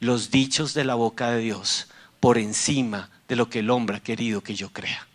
los 0.00 0.30
dichos 0.30 0.74
de 0.74 0.84
la 0.84 0.96
boca 0.96 1.30
de 1.30 1.38
Dios 1.38 1.88
por 2.20 2.38
encima 2.38 3.10
de 3.28 3.36
lo 3.36 3.48
que 3.48 3.60
el 3.60 3.70
hombre 3.70 3.96
ha 3.96 4.00
querido 4.00 4.42
que 4.42 4.54
yo 4.54 4.72
crea. 4.72 5.06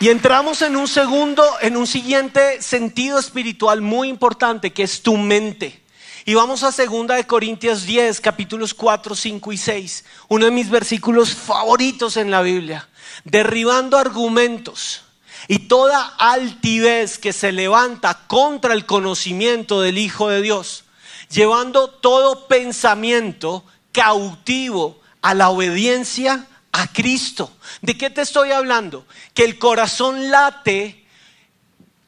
Y 0.00 0.08
entramos 0.08 0.62
en 0.62 0.76
un 0.76 0.88
segundo, 0.88 1.44
en 1.60 1.76
un 1.76 1.86
siguiente 1.86 2.62
sentido 2.62 3.18
espiritual 3.18 3.82
muy 3.82 4.08
importante, 4.08 4.72
que 4.72 4.82
es 4.82 5.02
tu 5.02 5.18
mente. 5.18 5.82
Y 6.24 6.32
vamos 6.32 6.62
a 6.62 6.70
2 6.70 7.06
de 7.06 7.26
Corintios 7.26 7.84
10, 7.84 8.20
capítulos 8.22 8.72
4, 8.72 9.14
5 9.14 9.52
y 9.52 9.58
6, 9.58 10.04
uno 10.28 10.46
de 10.46 10.50
mis 10.50 10.70
versículos 10.70 11.34
favoritos 11.34 12.16
en 12.16 12.30
la 12.30 12.40
Biblia, 12.40 12.88
derribando 13.24 13.98
argumentos 13.98 15.02
y 15.48 15.60
toda 15.60 16.14
altivez 16.18 17.18
que 17.18 17.32
se 17.32 17.52
levanta 17.52 18.26
contra 18.26 18.72
el 18.74 18.86
conocimiento 18.86 19.80
del 19.80 19.98
Hijo 19.98 20.28
de 20.28 20.40
Dios, 20.40 20.84
llevando 21.30 21.88
todo 21.88 22.46
pensamiento 22.46 23.64
cautivo 23.92 25.00
a 25.22 25.34
la 25.34 25.50
obediencia 25.50 26.46
a 26.72 26.86
Cristo. 26.92 27.50
¿De 27.80 27.96
qué 27.96 28.10
te 28.10 28.22
estoy 28.22 28.52
hablando? 28.52 29.06
Que 29.34 29.44
el 29.44 29.58
corazón 29.58 30.30
late 30.30 31.00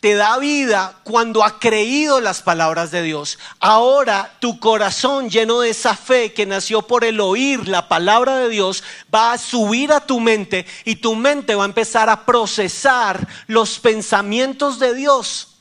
te 0.01 0.15
da 0.15 0.37
vida 0.39 0.99
cuando 1.05 1.45
ha 1.45 1.61
creído 1.61 2.21
las 2.21 2.43
palabras 2.43 2.91
de 2.91 3.03
Dios. 3.03 3.39
Ahora 3.61 4.35
tu 4.41 4.59
corazón 4.59 5.31
lleno 5.31 5.61
de 5.61 5.71
esa 5.71 5.95
fe 5.95 6.33
que 6.33 6.45
nació 6.45 6.83
por 6.83 7.05
el 7.05 7.21
oír 7.21 7.69
la 7.69 7.87
palabra 7.87 8.39
de 8.39 8.49
Dios 8.49 8.83
va 9.15 9.33
a 9.33 9.39
subir 9.39 9.93
a 9.93 10.05
tu 10.05 10.19
mente 10.19 10.67
y 10.85 10.97
tu 10.97 11.15
mente 11.15 11.55
va 11.55 11.63
a 11.63 11.67
empezar 11.67 12.11
a 12.11 12.27
procesar 12.27 13.29
los 13.47 13.79
pensamientos 13.79 14.81
de 14.81 14.93
Dios. 14.93 15.52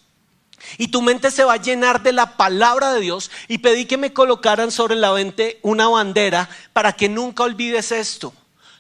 Y 0.78 0.90
tu 0.90 1.02
mente 1.02 1.32
se 1.32 1.44
va 1.44 1.54
a 1.54 1.62
llenar 1.62 2.04
de 2.04 2.14
la 2.14 2.38
palabra 2.38 2.94
de 2.94 3.02
Dios. 3.02 3.32
Y 3.48 3.60
pedí 3.60 3.86
que 3.86 3.98
me 3.98 4.14
colocaran 4.14 4.72
sobre 4.72 4.96
la 4.96 5.14
mente 5.14 5.60
una 5.62 5.88
bandera 5.88 6.50
para 6.74 6.94
que 6.94 7.10
nunca 7.10 7.44
olvides 7.44 7.92
esto. 7.92 8.34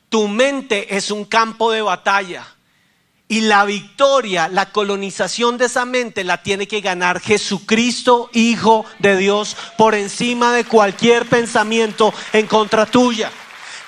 Tu 0.09 0.27
mente 0.27 0.95
es 0.95 1.11
un 1.11 1.25
campo 1.25 1.71
de 1.71 1.81
batalla. 1.81 2.45
Y 3.27 3.41
la 3.41 3.63
victoria, 3.63 4.49
la 4.49 4.73
colonización 4.73 5.57
de 5.57 5.67
esa 5.67 5.85
mente 5.85 6.25
la 6.25 6.43
tiene 6.43 6.67
que 6.67 6.81
ganar 6.81 7.21
Jesucristo, 7.21 8.29
Hijo 8.33 8.83
de 8.99 9.15
Dios, 9.15 9.55
por 9.77 9.95
encima 9.95 10.51
de 10.51 10.65
cualquier 10.65 11.25
pensamiento 11.25 12.13
en 12.33 12.45
contra 12.45 12.85
tuya. 12.85 13.31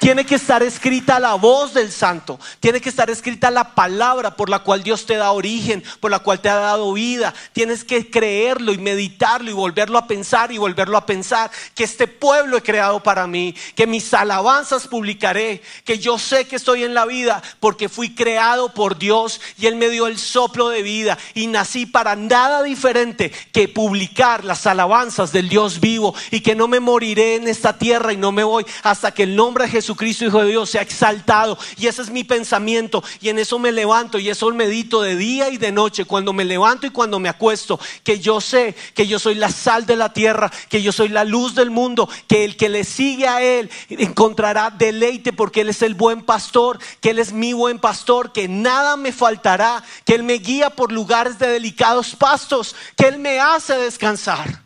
Tiene 0.03 0.25
que 0.25 0.36
estar 0.36 0.62
escrita 0.62 1.17
la 1.17 1.36
voz 1.36 1.74
del 1.74 1.89
santo. 1.89 2.38
Tiene 2.60 2.81
que 2.81 2.89
estar 2.89 3.10
escrita 3.10 3.50
la 3.50 3.74
palabra 3.74 4.36
por 4.36 4.50
la 4.50 4.60
cual 4.60 4.83
Dios 4.83 5.05
te 5.05 5.15
da 5.15 5.31
origen, 5.31 5.81
por 6.01 6.12
la 6.12 6.19
cual 6.19 6.41
te 6.41 6.50
ha 6.50 6.55
dado 6.55 6.91
vida. 6.91 7.33
Tienes 7.53 7.86
que 7.86 8.12
creerlo 8.12 8.74
y 8.74 8.77
meditarlo 8.79 9.50
y 9.50 9.53
volverlo 9.53 9.98
a 9.98 10.05
pensar 10.05 10.51
y 10.51 10.57
volverlo 10.57 10.98
a 10.98 11.05
pensar. 11.05 11.50
Que 11.74 11.86
este 11.86 12.07
pueblo 12.07 12.57
he 12.57 12.62
creado 12.62 13.01
para 13.01 13.27
mí. 13.27 13.55
Que 13.75 13.88
mis 13.88 14.13
alabanzas 14.13 14.89
publicaré. 14.89 15.62
Que 15.86 15.98
yo 15.98 16.19
sé 16.19 16.48
que 16.48 16.57
estoy 16.57 16.83
en 16.83 16.93
la 16.93 17.05
vida 17.05 17.41
porque 17.62 17.88
fui 17.88 18.13
creado 18.13 18.74
por 18.74 18.98
Dios 18.98 19.39
y 19.57 19.67
Él 19.67 19.77
me 19.77 19.88
dio 19.88 20.07
el 20.07 20.19
soplo 20.19 20.67
de 20.67 20.81
vida. 20.81 21.17
Y 21.33 21.48
nací 21.48 21.86
para 21.86 22.17
nada 22.17 22.62
diferente 22.62 23.31
que 23.53 23.69
publicar 23.69 24.43
las 24.43 24.67
alabanzas 24.67 25.31
del 25.31 25.48
Dios 25.48 25.79
vivo. 25.79 26.13
Y 26.29 26.41
que 26.41 26.55
no 26.55 26.67
me 26.67 26.81
moriré 26.81 27.36
en 27.36 27.48
esta 27.48 27.77
tierra 27.77 28.12
y 28.12 28.17
no 28.17 28.33
me 28.33 28.43
voy 28.43 28.65
hasta 28.83 29.13
que 29.13 29.24
el 29.24 29.38
nombre 29.38 29.63
de 29.63 29.72
Jesús 29.72 29.92
Cristo 29.95 30.25
Hijo 30.25 30.41
de 30.41 30.50
Dios, 30.50 30.69
se 30.69 30.79
ha 30.79 30.81
exaltado. 30.81 31.57
Y 31.77 31.88
ese 31.88 32.01
es 32.01 32.09
mi 32.09 32.23
pensamiento. 32.23 33.03
Y 33.21 33.29
en 33.29 33.39
eso 33.39 33.59
me 33.59 33.71
levanto 33.71 34.19
y 34.19 34.29
eso 34.29 34.53
medito 34.53 35.01
de 35.01 35.15
día 35.15 35.50
y 35.50 35.57
de 35.57 35.71
noche, 35.71 36.05
cuando 36.05 36.33
me 36.33 36.45
levanto 36.45 36.88
y 36.88 36.91
cuando 36.91 37.19
me 37.19 37.29
acuesto. 37.29 37.79
Que 38.03 38.19
yo 38.19 38.41
sé 38.41 38.75
que 38.93 39.07
yo 39.07 39.19
soy 39.19 39.35
la 39.35 39.50
sal 39.50 39.85
de 39.85 39.95
la 39.95 40.13
tierra, 40.13 40.51
que 40.69 40.81
yo 40.81 40.91
soy 40.91 41.09
la 41.09 41.23
luz 41.23 41.55
del 41.55 41.71
mundo, 41.71 42.09
que 42.27 42.45
el 42.45 42.55
que 42.55 42.69
le 42.69 42.83
sigue 42.83 43.27
a 43.27 43.41
Él 43.41 43.69
encontrará 43.89 44.69
deleite 44.69 45.33
porque 45.33 45.62
Él 45.62 45.69
es 45.69 45.81
el 45.81 45.95
buen 45.95 46.23
pastor, 46.23 46.79
que 47.01 47.12
Él 47.12 47.19
es 47.19 47.33
mi 47.33 47.53
buen 47.53 47.79
pastor, 47.79 48.31
que 48.31 48.47
nada 48.47 48.97
me 48.97 49.12
faltará, 49.12 49.83
que 50.05 50.15
Él 50.15 50.23
me 50.23 50.35
guía 50.35 50.69
por 50.69 50.91
lugares 50.91 51.39
de 51.39 51.47
delicados 51.47 52.15
pastos, 52.15 52.75
que 52.95 53.07
Él 53.07 53.19
me 53.19 53.39
hace 53.39 53.75
descansar, 53.75 54.62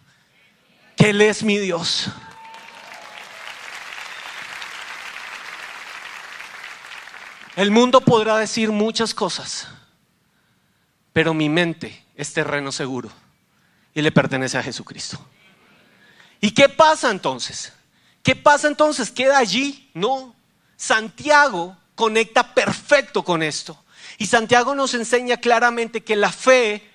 que 0.96 1.12
Él 1.12 1.22
es 1.22 1.44
mi 1.44 1.58
Dios. 1.58 2.10
El 7.58 7.72
mundo 7.72 8.02
podrá 8.02 8.38
decir 8.38 8.72
muchas 8.72 9.16
cosas, 9.16 9.68
pero 11.12 11.34
mi 11.34 11.50
mente 11.50 12.06
es 12.16 12.32
terreno 12.32 12.72
seguro 12.72 13.10
y 13.96 14.04
le 14.04 14.12
pertenece 14.12 14.60
a 14.60 14.62
Jesucristo. 14.64 15.18
¿Y 16.40 16.52
qué 16.52 16.70
pasa 16.70 17.10
entonces? 17.10 17.74
¿Qué 18.22 18.36
pasa 18.36 18.68
entonces? 18.68 19.10
¿Queda 19.10 19.40
allí? 19.40 19.90
No. 19.96 20.36
Santiago 20.76 21.76
conecta 21.96 22.54
perfecto 22.54 23.24
con 23.24 23.42
esto. 23.42 23.84
Y 24.20 24.28
Santiago 24.28 24.76
nos 24.76 24.94
enseña 24.94 25.38
claramente 25.38 26.04
que 26.04 26.16
la 26.16 26.32
fe, 26.32 26.88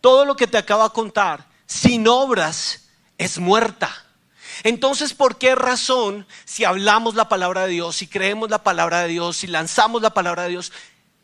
todo 0.00 0.24
lo 0.24 0.34
que 0.34 0.46
te 0.46 0.56
acabo 0.56 0.84
de 0.84 0.94
contar, 0.94 1.46
sin 1.66 2.08
obras 2.08 2.88
es 3.18 3.38
muerta. 3.38 4.05
Entonces, 4.62 5.14
¿por 5.14 5.38
qué 5.38 5.54
razón, 5.54 6.26
si 6.44 6.64
hablamos 6.64 7.14
la 7.14 7.28
palabra 7.28 7.66
de 7.66 7.72
Dios, 7.72 7.96
si 7.96 8.06
creemos 8.06 8.50
la 8.50 8.62
palabra 8.62 9.02
de 9.02 9.08
Dios, 9.08 9.36
si 9.38 9.46
lanzamos 9.46 10.02
la 10.02 10.10
palabra 10.10 10.44
de 10.44 10.50
Dios, 10.50 10.72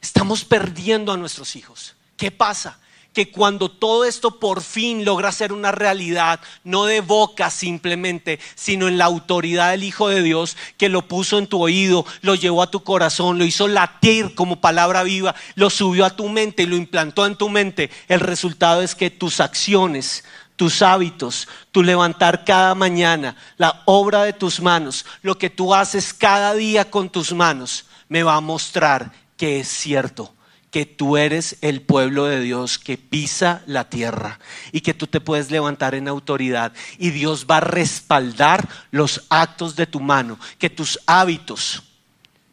estamos 0.00 0.44
perdiendo 0.44 1.12
a 1.12 1.16
nuestros 1.16 1.56
hijos? 1.56 1.96
¿Qué 2.16 2.30
pasa? 2.30 2.78
que 3.12 3.30
cuando 3.30 3.70
todo 3.70 4.04
esto 4.04 4.38
por 4.38 4.62
fin 4.62 5.04
logra 5.04 5.32
ser 5.32 5.52
una 5.52 5.72
realidad, 5.72 6.40
no 6.64 6.84
de 6.84 7.00
boca 7.00 7.50
simplemente, 7.50 8.38
sino 8.54 8.88
en 8.88 8.98
la 8.98 9.04
autoridad 9.04 9.70
del 9.70 9.84
Hijo 9.84 10.08
de 10.08 10.22
Dios 10.22 10.56
que 10.78 10.88
lo 10.88 11.06
puso 11.08 11.38
en 11.38 11.46
tu 11.46 11.62
oído, 11.62 12.06
lo 12.22 12.34
llevó 12.34 12.62
a 12.62 12.70
tu 12.70 12.82
corazón, 12.82 13.38
lo 13.38 13.44
hizo 13.44 13.68
latir 13.68 14.34
como 14.34 14.60
palabra 14.60 15.02
viva, 15.02 15.34
lo 15.54 15.68
subió 15.68 16.06
a 16.06 16.16
tu 16.16 16.28
mente 16.28 16.62
y 16.62 16.66
lo 16.66 16.76
implantó 16.76 17.26
en 17.26 17.36
tu 17.36 17.48
mente, 17.48 17.90
el 18.08 18.20
resultado 18.20 18.82
es 18.82 18.94
que 18.94 19.10
tus 19.10 19.40
acciones 19.40 20.24
tus 20.56 20.82
hábitos, 20.82 21.48
tu 21.70 21.82
levantar 21.82 22.44
cada 22.44 22.74
mañana, 22.74 23.36
la 23.56 23.82
obra 23.84 24.24
de 24.24 24.32
tus 24.32 24.60
manos, 24.60 25.04
lo 25.22 25.38
que 25.38 25.50
tú 25.50 25.74
haces 25.74 26.12
cada 26.12 26.54
día 26.54 26.90
con 26.90 27.10
tus 27.10 27.32
manos, 27.32 27.86
me 28.08 28.22
va 28.22 28.36
a 28.36 28.40
mostrar 28.40 29.12
que 29.36 29.60
es 29.60 29.68
cierto, 29.68 30.34
que 30.70 30.86
tú 30.86 31.16
eres 31.16 31.58
el 31.60 31.82
pueblo 31.82 32.24
de 32.24 32.40
Dios 32.40 32.78
que 32.78 32.96
pisa 32.96 33.62
la 33.66 33.90
tierra 33.90 34.38
y 34.72 34.80
que 34.80 34.94
tú 34.94 35.06
te 35.06 35.20
puedes 35.20 35.50
levantar 35.50 35.94
en 35.94 36.08
autoridad 36.08 36.72
y 36.98 37.10
Dios 37.10 37.46
va 37.50 37.58
a 37.58 37.60
respaldar 37.60 38.68
los 38.90 39.24
actos 39.28 39.76
de 39.76 39.86
tu 39.86 40.00
mano, 40.00 40.38
que 40.58 40.70
tus 40.70 40.98
hábitos, 41.06 41.82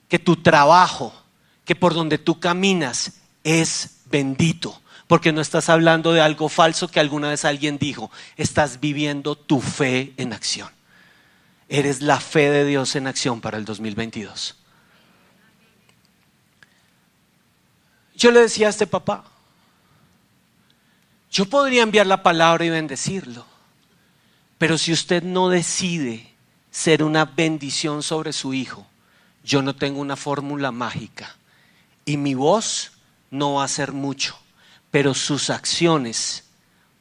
que 0.09 0.19
tu 0.19 0.35
trabajo, 0.35 1.13
que 1.63 1.75
por 1.75 1.93
donde 1.93 2.17
tú 2.17 2.39
caminas 2.39 3.21
es 3.43 4.01
bendito 4.05 4.81
porque 5.09 5.31
no 5.31 5.41
estás 5.41 5.69
hablando 5.69 6.13
de 6.13 6.21
algo 6.21 6.49
falso 6.49 6.87
que 6.87 6.99
alguna 6.99 7.29
vez 7.29 7.43
alguien 7.43 7.79
dijo, 7.79 8.11
estás 8.37 8.79
viviendo 8.79 9.35
tu 9.35 9.59
fe 9.59 10.13
en 10.17 10.33
acción. 10.33 10.69
eres 11.67 12.01
la 12.01 12.19
fe 12.19 12.51
de 12.51 12.63
Dios 12.63 12.95
en 12.95 13.07
acción 13.07 13.41
para 13.41 13.57
el 13.57 13.65
2022. 13.65 14.55
Yo 18.13 18.29
le 18.29 18.41
decía 18.41 18.67
a 18.67 18.69
este 18.69 18.85
papá, 18.85 19.23
yo 21.31 21.45
podría 21.45 21.81
enviar 21.81 22.05
la 22.05 22.21
palabra 22.21 22.65
y 22.65 22.69
bendecirlo, 22.69 23.47
pero 24.59 24.77
si 24.77 24.93
usted 24.93 25.23
no 25.23 25.49
decide 25.49 26.35
ser 26.69 27.01
una 27.01 27.25
bendición 27.25 28.03
sobre 28.03 28.31
su 28.31 28.53
hijo, 28.53 28.85
yo 29.43 29.63
no 29.63 29.75
tengo 29.75 30.01
una 30.01 30.15
fórmula 30.15 30.71
mágica 30.71 31.35
y 32.05 32.17
mi 32.17 32.35
voz 32.35 32.91
no 33.31 33.55
va 33.55 33.63
a 33.63 33.67
ser 33.67 33.91
mucho, 33.91 34.37
pero 34.91 35.13
sus 35.13 35.49
acciones 35.49 36.43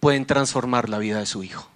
pueden 0.01 0.27
transformar 0.27 0.89
la 0.89 0.99
vida 0.99 1.19
de 1.19 1.27
su 1.27 1.43
hijo. 1.43 1.69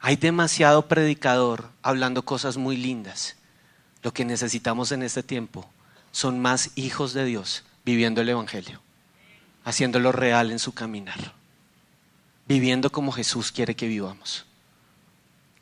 Hay 0.00 0.16
demasiado 0.16 0.86
predicador 0.86 1.70
hablando 1.82 2.24
cosas 2.24 2.56
muy 2.56 2.76
lindas. 2.76 3.36
Lo 4.02 4.12
que 4.12 4.24
necesitamos 4.24 4.92
en 4.92 5.02
este 5.02 5.22
tiempo 5.22 5.68
son 6.12 6.40
más 6.40 6.70
hijos 6.74 7.14
de 7.14 7.24
Dios 7.24 7.64
viviendo 7.84 8.20
el 8.20 8.28
Evangelio, 8.28 8.80
haciéndolo 9.64 10.12
real 10.12 10.50
en 10.50 10.58
su 10.58 10.72
caminar, 10.72 11.32
viviendo 12.46 12.92
como 12.92 13.12
Jesús 13.12 13.50
quiere 13.50 13.74
que 13.74 13.88
vivamos, 13.88 14.44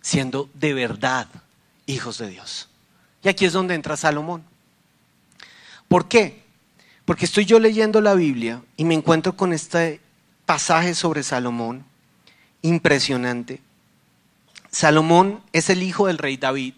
siendo 0.00 0.50
de 0.54 0.74
verdad 0.74 1.28
hijos 1.86 2.18
de 2.18 2.28
Dios. 2.28 2.68
Y 3.22 3.28
aquí 3.28 3.44
es 3.44 3.52
donde 3.52 3.74
entra 3.74 3.96
Salomón. 3.96 4.44
¿Por 5.88 6.08
qué? 6.08 6.41
Porque 7.12 7.26
estoy 7.26 7.44
yo 7.44 7.58
leyendo 7.60 8.00
la 8.00 8.14
Biblia 8.14 8.62
y 8.74 8.86
me 8.86 8.94
encuentro 8.94 9.36
con 9.36 9.52
este 9.52 10.00
pasaje 10.46 10.94
sobre 10.94 11.22
Salomón 11.22 11.84
impresionante. 12.62 13.60
Salomón 14.70 15.42
es 15.52 15.68
el 15.68 15.82
hijo 15.82 16.06
del 16.06 16.16
rey 16.16 16.38
David. 16.38 16.72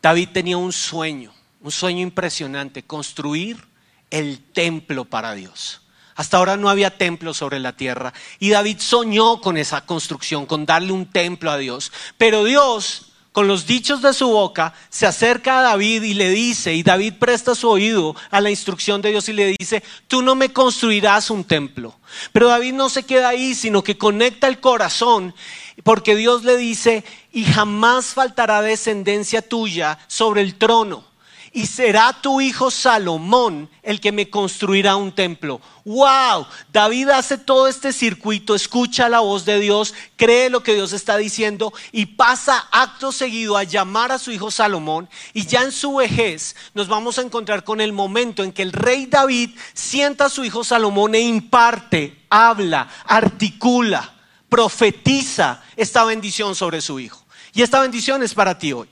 David 0.00 0.30
tenía 0.32 0.56
un 0.56 0.72
sueño, 0.72 1.34
un 1.60 1.70
sueño 1.70 2.00
impresionante, 2.00 2.82
construir 2.82 3.62
el 4.10 4.42
templo 4.42 5.04
para 5.04 5.34
Dios. 5.34 5.82
Hasta 6.14 6.38
ahora 6.38 6.56
no 6.56 6.70
había 6.70 6.96
templo 6.96 7.34
sobre 7.34 7.60
la 7.60 7.76
tierra 7.76 8.14
y 8.38 8.48
David 8.48 8.78
soñó 8.78 9.42
con 9.42 9.58
esa 9.58 9.84
construcción, 9.84 10.46
con 10.46 10.64
darle 10.64 10.92
un 10.92 11.04
templo 11.04 11.50
a 11.50 11.58
Dios. 11.58 11.92
Pero 12.16 12.44
Dios, 12.44 13.11
con 13.32 13.48
los 13.48 13.66
dichos 13.66 14.02
de 14.02 14.12
su 14.12 14.28
boca, 14.28 14.74
se 14.90 15.06
acerca 15.06 15.58
a 15.58 15.62
David 15.62 16.02
y 16.02 16.14
le 16.14 16.30
dice, 16.30 16.74
y 16.74 16.82
David 16.82 17.14
presta 17.18 17.54
su 17.54 17.68
oído 17.68 18.14
a 18.30 18.40
la 18.40 18.50
instrucción 18.50 19.00
de 19.00 19.10
Dios 19.10 19.28
y 19.28 19.32
le 19.32 19.56
dice, 19.58 19.82
tú 20.06 20.22
no 20.22 20.34
me 20.34 20.52
construirás 20.52 21.30
un 21.30 21.44
templo. 21.44 21.98
Pero 22.32 22.48
David 22.48 22.74
no 22.74 22.90
se 22.90 23.04
queda 23.04 23.30
ahí, 23.30 23.54
sino 23.54 23.82
que 23.82 23.96
conecta 23.96 24.48
el 24.48 24.60
corazón 24.60 25.34
porque 25.82 26.14
Dios 26.14 26.44
le 26.44 26.56
dice, 26.56 27.04
y 27.32 27.44
jamás 27.44 28.08
faltará 28.14 28.60
descendencia 28.60 29.42
tuya 29.42 29.98
sobre 30.06 30.42
el 30.42 30.56
trono 30.56 31.11
y 31.52 31.66
será 31.66 32.12
tu 32.14 32.40
hijo 32.40 32.70
Salomón 32.70 33.68
el 33.82 34.00
que 34.00 34.10
me 34.10 34.30
construirá 34.30 34.96
un 34.96 35.12
templo. 35.12 35.60
¡Wow! 35.84 36.46
David 36.72 37.10
hace 37.10 37.36
todo 37.36 37.68
este 37.68 37.92
circuito, 37.92 38.54
escucha 38.54 39.08
la 39.08 39.20
voz 39.20 39.44
de 39.44 39.60
Dios, 39.60 39.92
cree 40.16 40.48
lo 40.48 40.62
que 40.62 40.74
Dios 40.74 40.92
está 40.92 41.18
diciendo 41.18 41.72
y 41.90 42.06
pasa 42.06 42.68
acto 42.70 43.12
seguido 43.12 43.56
a 43.56 43.64
llamar 43.64 44.12
a 44.12 44.18
su 44.18 44.32
hijo 44.32 44.50
Salomón. 44.50 45.08
Y 45.34 45.46
ya 45.46 45.62
en 45.62 45.72
su 45.72 45.96
vejez 45.96 46.56
nos 46.72 46.88
vamos 46.88 47.18
a 47.18 47.22
encontrar 47.22 47.64
con 47.64 47.80
el 47.80 47.92
momento 47.92 48.42
en 48.42 48.52
que 48.52 48.62
el 48.62 48.72
rey 48.72 49.06
David 49.06 49.50
sienta 49.74 50.26
a 50.26 50.30
su 50.30 50.44
hijo 50.44 50.64
Salomón 50.64 51.14
e 51.14 51.20
imparte, 51.20 52.24
habla, 52.30 52.88
articula, 53.04 54.14
profetiza 54.48 55.62
esta 55.76 56.04
bendición 56.04 56.54
sobre 56.54 56.80
su 56.80 56.98
hijo. 56.98 57.22
Y 57.52 57.60
esta 57.60 57.80
bendición 57.80 58.22
es 58.22 58.32
para 58.32 58.58
ti 58.58 58.72
hoy. 58.72 58.88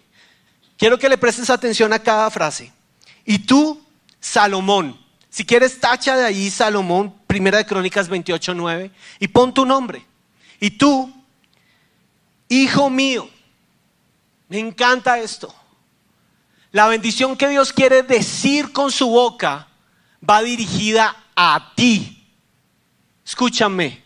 Quiero 0.80 0.98
que 0.98 1.10
le 1.10 1.18
prestes 1.18 1.50
atención 1.50 1.92
a 1.92 1.98
cada 1.98 2.30
frase. 2.30 2.72
Y 3.26 3.40
tú, 3.40 3.84
Salomón, 4.18 4.98
si 5.28 5.44
quieres 5.44 5.78
tacha 5.78 6.16
de 6.16 6.24
ahí 6.24 6.50
Salomón, 6.50 7.14
Primera 7.26 7.58
de 7.58 7.66
Crónicas 7.66 8.08
28, 8.08 8.54
9, 8.54 8.90
y 9.18 9.28
pon 9.28 9.52
tu 9.52 9.66
nombre. 9.66 10.02
Y 10.58 10.70
tú, 10.70 11.12
hijo 12.48 12.88
mío, 12.88 13.28
me 14.48 14.58
encanta 14.58 15.18
esto. 15.18 15.54
La 16.72 16.88
bendición 16.88 17.36
que 17.36 17.48
Dios 17.48 17.74
quiere 17.74 18.02
decir 18.02 18.72
con 18.72 18.90
su 18.90 19.06
boca 19.10 19.68
va 20.28 20.40
dirigida 20.40 21.14
a 21.36 21.74
ti. 21.76 22.26
Escúchame, 23.22 24.02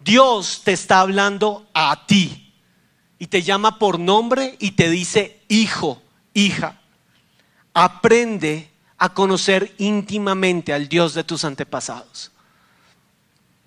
Dios 0.00 0.62
te 0.64 0.72
está 0.72 1.00
hablando 1.00 1.68
a 1.74 2.06
ti 2.06 2.45
y 3.18 3.28
te 3.28 3.42
llama 3.42 3.78
por 3.78 3.98
nombre 3.98 4.56
y 4.58 4.72
te 4.72 4.90
dice, 4.90 5.40
hijo, 5.48 6.02
hija, 6.34 6.80
aprende 7.72 8.70
a 8.98 9.12
conocer 9.14 9.74
íntimamente 9.78 10.72
al 10.72 10.88
Dios 10.88 11.14
de 11.14 11.24
tus 11.24 11.44
antepasados. 11.44 12.32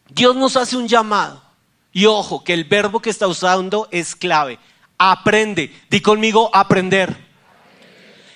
Dios 0.09 0.35
nos 0.35 0.55
hace 0.57 0.77
un 0.77 0.87
llamado. 0.87 1.41
Y 1.91 2.05
ojo, 2.05 2.43
que 2.43 2.53
el 2.53 2.65
verbo 2.65 3.01
que 3.01 3.09
está 3.09 3.27
usando 3.27 3.87
es 3.91 4.15
clave. 4.15 4.59
Aprende. 4.97 5.73
Di 5.89 6.01
conmigo, 6.01 6.49
aprender. 6.53 7.29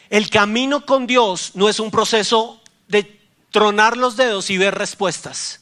El 0.09 0.29
camino 0.29 0.85
con 0.85 1.07
Dios 1.07 1.51
no 1.55 1.69
es 1.69 1.79
un 1.79 1.91
proceso 1.91 2.61
de 2.87 3.19
tronar 3.51 3.97
los 3.97 4.15
dedos 4.15 4.49
y 4.49 4.57
ver 4.57 4.75
respuestas. 4.75 5.61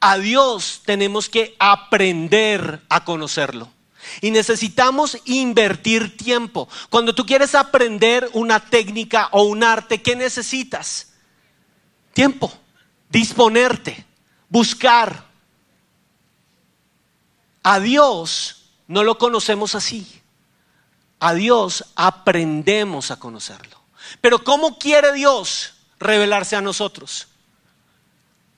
A 0.00 0.18
Dios 0.18 0.82
tenemos 0.84 1.28
que 1.28 1.54
aprender 1.58 2.82
a 2.88 3.04
conocerlo. 3.04 3.68
Y 4.20 4.30
necesitamos 4.30 5.18
invertir 5.24 6.16
tiempo. 6.16 6.68
Cuando 6.90 7.14
tú 7.14 7.24
quieres 7.24 7.54
aprender 7.54 8.28
una 8.32 8.60
técnica 8.60 9.28
o 9.32 9.44
un 9.44 9.64
arte, 9.64 10.02
¿qué 10.02 10.16
necesitas? 10.16 11.12
Tiempo, 12.12 12.52
disponerte, 13.08 14.04
buscar. 14.48 15.26
A 17.62 17.80
Dios 17.80 18.64
no 18.86 19.04
lo 19.04 19.18
conocemos 19.18 19.74
así. 19.74 20.20
A 21.20 21.34
Dios 21.34 21.84
aprendemos 21.94 23.10
a 23.10 23.18
conocerlo. 23.18 23.80
Pero 24.20 24.42
¿cómo 24.42 24.78
quiere 24.78 25.12
Dios 25.12 25.74
revelarse 25.98 26.56
a 26.56 26.60
nosotros? 26.60 27.28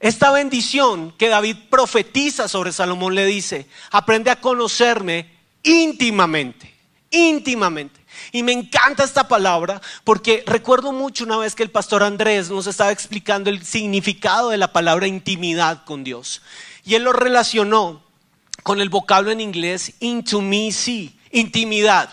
Esta 0.00 0.30
bendición 0.32 1.12
que 1.12 1.28
David 1.28 1.56
profetiza 1.70 2.48
sobre 2.48 2.72
Salomón 2.72 3.14
le 3.14 3.24
dice, 3.24 3.68
aprende 3.90 4.30
a 4.30 4.40
conocerme 4.40 5.33
íntimamente, 5.64 6.72
íntimamente. 7.10 8.00
Y 8.30 8.42
me 8.42 8.52
encanta 8.52 9.02
esta 9.02 9.26
palabra 9.26 9.80
porque 10.04 10.44
recuerdo 10.46 10.92
mucho 10.92 11.24
una 11.24 11.36
vez 11.36 11.54
que 11.54 11.64
el 11.64 11.70
pastor 11.70 12.02
Andrés 12.02 12.50
nos 12.50 12.66
estaba 12.66 12.92
explicando 12.92 13.50
el 13.50 13.64
significado 13.64 14.50
de 14.50 14.58
la 14.58 14.72
palabra 14.72 15.08
intimidad 15.08 15.84
con 15.84 16.04
Dios. 16.04 16.42
Y 16.84 16.94
él 16.94 17.04
lo 17.04 17.12
relacionó 17.12 18.04
con 18.62 18.80
el 18.80 18.88
vocablo 18.88 19.30
en 19.30 19.40
inglés 19.40 19.94
see, 20.00 21.18
intimidad. 21.32 22.10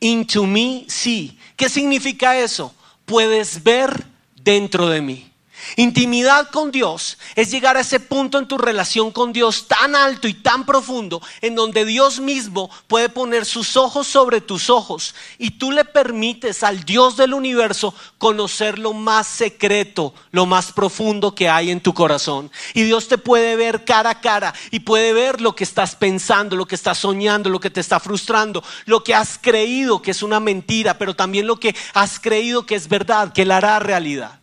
Into 0.00 0.46
me 0.46 0.86
see. 0.88 1.38
¿Qué 1.56 1.68
significa 1.68 2.38
eso? 2.38 2.74
Puedes 3.04 3.62
ver 3.62 4.06
dentro 4.36 4.88
de 4.88 5.02
mí. 5.02 5.29
Intimidad 5.76 6.50
con 6.50 6.70
Dios 6.70 7.18
es 7.34 7.50
llegar 7.50 7.76
a 7.76 7.80
ese 7.80 8.00
punto 8.00 8.38
en 8.38 8.48
tu 8.48 8.58
relación 8.58 9.10
con 9.10 9.32
Dios 9.32 9.68
tan 9.68 9.94
alto 9.94 10.28
y 10.28 10.34
tan 10.34 10.66
profundo 10.66 11.22
en 11.40 11.54
donde 11.54 11.84
Dios 11.84 12.20
mismo 12.20 12.70
puede 12.86 13.08
poner 13.08 13.44
sus 13.44 13.76
ojos 13.76 14.06
sobre 14.06 14.40
tus 14.40 14.70
ojos 14.70 15.14
y 15.38 15.52
tú 15.52 15.72
le 15.72 15.84
permites 15.84 16.62
al 16.62 16.84
Dios 16.84 17.16
del 17.16 17.34
universo 17.34 17.94
conocer 18.18 18.78
lo 18.78 18.92
más 18.92 19.26
secreto, 19.26 20.14
lo 20.30 20.46
más 20.46 20.72
profundo 20.72 21.34
que 21.34 21.48
hay 21.48 21.70
en 21.70 21.80
tu 21.80 21.94
corazón. 21.94 22.50
Y 22.74 22.82
Dios 22.82 23.08
te 23.08 23.18
puede 23.18 23.56
ver 23.56 23.84
cara 23.84 24.10
a 24.10 24.20
cara 24.20 24.54
y 24.70 24.80
puede 24.80 25.12
ver 25.12 25.40
lo 25.40 25.54
que 25.54 25.64
estás 25.64 25.96
pensando, 25.96 26.56
lo 26.56 26.66
que 26.66 26.74
estás 26.74 26.98
soñando, 26.98 27.50
lo 27.50 27.60
que 27.60 27.70
te 27.70 27.80
está 27.80 28.00
frustrando, 28.00 28.62
lo 28.86 29.04
que 29.04 29.14
has 29.14 29.38
creído 29.40 30.02
que 30.02 30.10
es 30.10 30.22
una 30.22 30.40
mentira, 30.40 30.98
pero 30.98 31.14
también 31.14 31.46
lo 31.46 31.58
que 31.58 31.74
has 31.94 32.18
creído 32.18 32.66
que 32.66 32.74
es 32.74 32.88
verdad, 32.88 33.32
que 33.32 33.44
la 33.44 33.58
hará 33.58 33.78
realidad. 33.78 34.39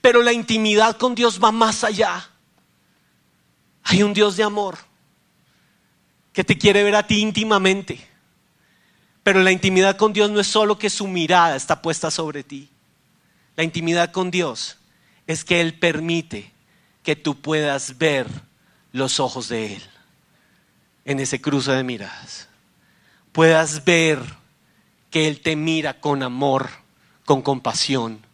Pero 0.00 0.22
la 0.22 0.32
intimidad 0.32 0.96
con 0.96 1.14
Dios 1.14 1.40
va 1.42 1.52
más 1.52 1.84
allá. 1.84 2.28
Hay 3.84 4.02
un 4.02 4.12
Dios 4.12 4.36
de 4.36 4.42
amor 4.42 4.78
que 6.32 6.44
te 6.44 6.58
quiere 6.58 6.82
ver 6.82 6.96
a 6.96 7.06
ti 7.06 7.20
íntimamente. 7.20 8.06
Pero 9.22 9.42
la 9.42 9.52
intimidad 9.52 9.96
con 9.96 10.12
Dios 10.12 10.30
no 10.30 10.40
es 10.40 10.46
solo 10.46 10.78
que 10.78 10.90
su 10.90 11.06
mirada 11.06 11.56
está 11.56 11.82
puesta 11.82 12.10
sobre 12.10 12.42
ti. 12.42 12.70
La 13.56 13.64
intimidad 13.64 14.12
con 14.12 14.30
Dios 14.30 14.78
es 15.26 15.44
que 15.44 15.60
Él 15.60 15.78
permite 15.78 16.52
que 17.02 17.16
tú 17.16 17.40
puedas 17.40 17.98
ver 17.98 18.26
los 18.92 19.20
ojos 19.20 19.48
de 19.48 19.74
Él 19.74 19.82
en 21.04 21.20
ese 21.20 21.40
cruce 21.40 21.72
de 21.72 21.82
miradas. 21.82 22.48
Puedas 23.32 23.84
ver 23.84 24.20
que 25.10 25.28
Él 25.28 25.40
te 25.40 25.56
mira 25.56 26.00
con 26.00 26.22
amor, 26.22 26.70
con 27.24 27.42
compasión. 27.42 28.24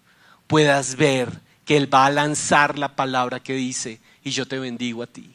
Puedas 0.46 0.96
ver 0.96 1.40
que 1.64 1.76
Él 1.76 1.92
va 1.92 2.06
a 2.06 2.10
lanzar 2.10 2.78
la 2.78 2.94
palabra 2.94 3.40
que 3.40 3.54
dice, 3.54 4.00
y 4.22 4.30
yo 4.30 4.46
te 4.46 4.58
bendigo 4.58 5.02
a 5.02 5.06
ti, 5.06 5.34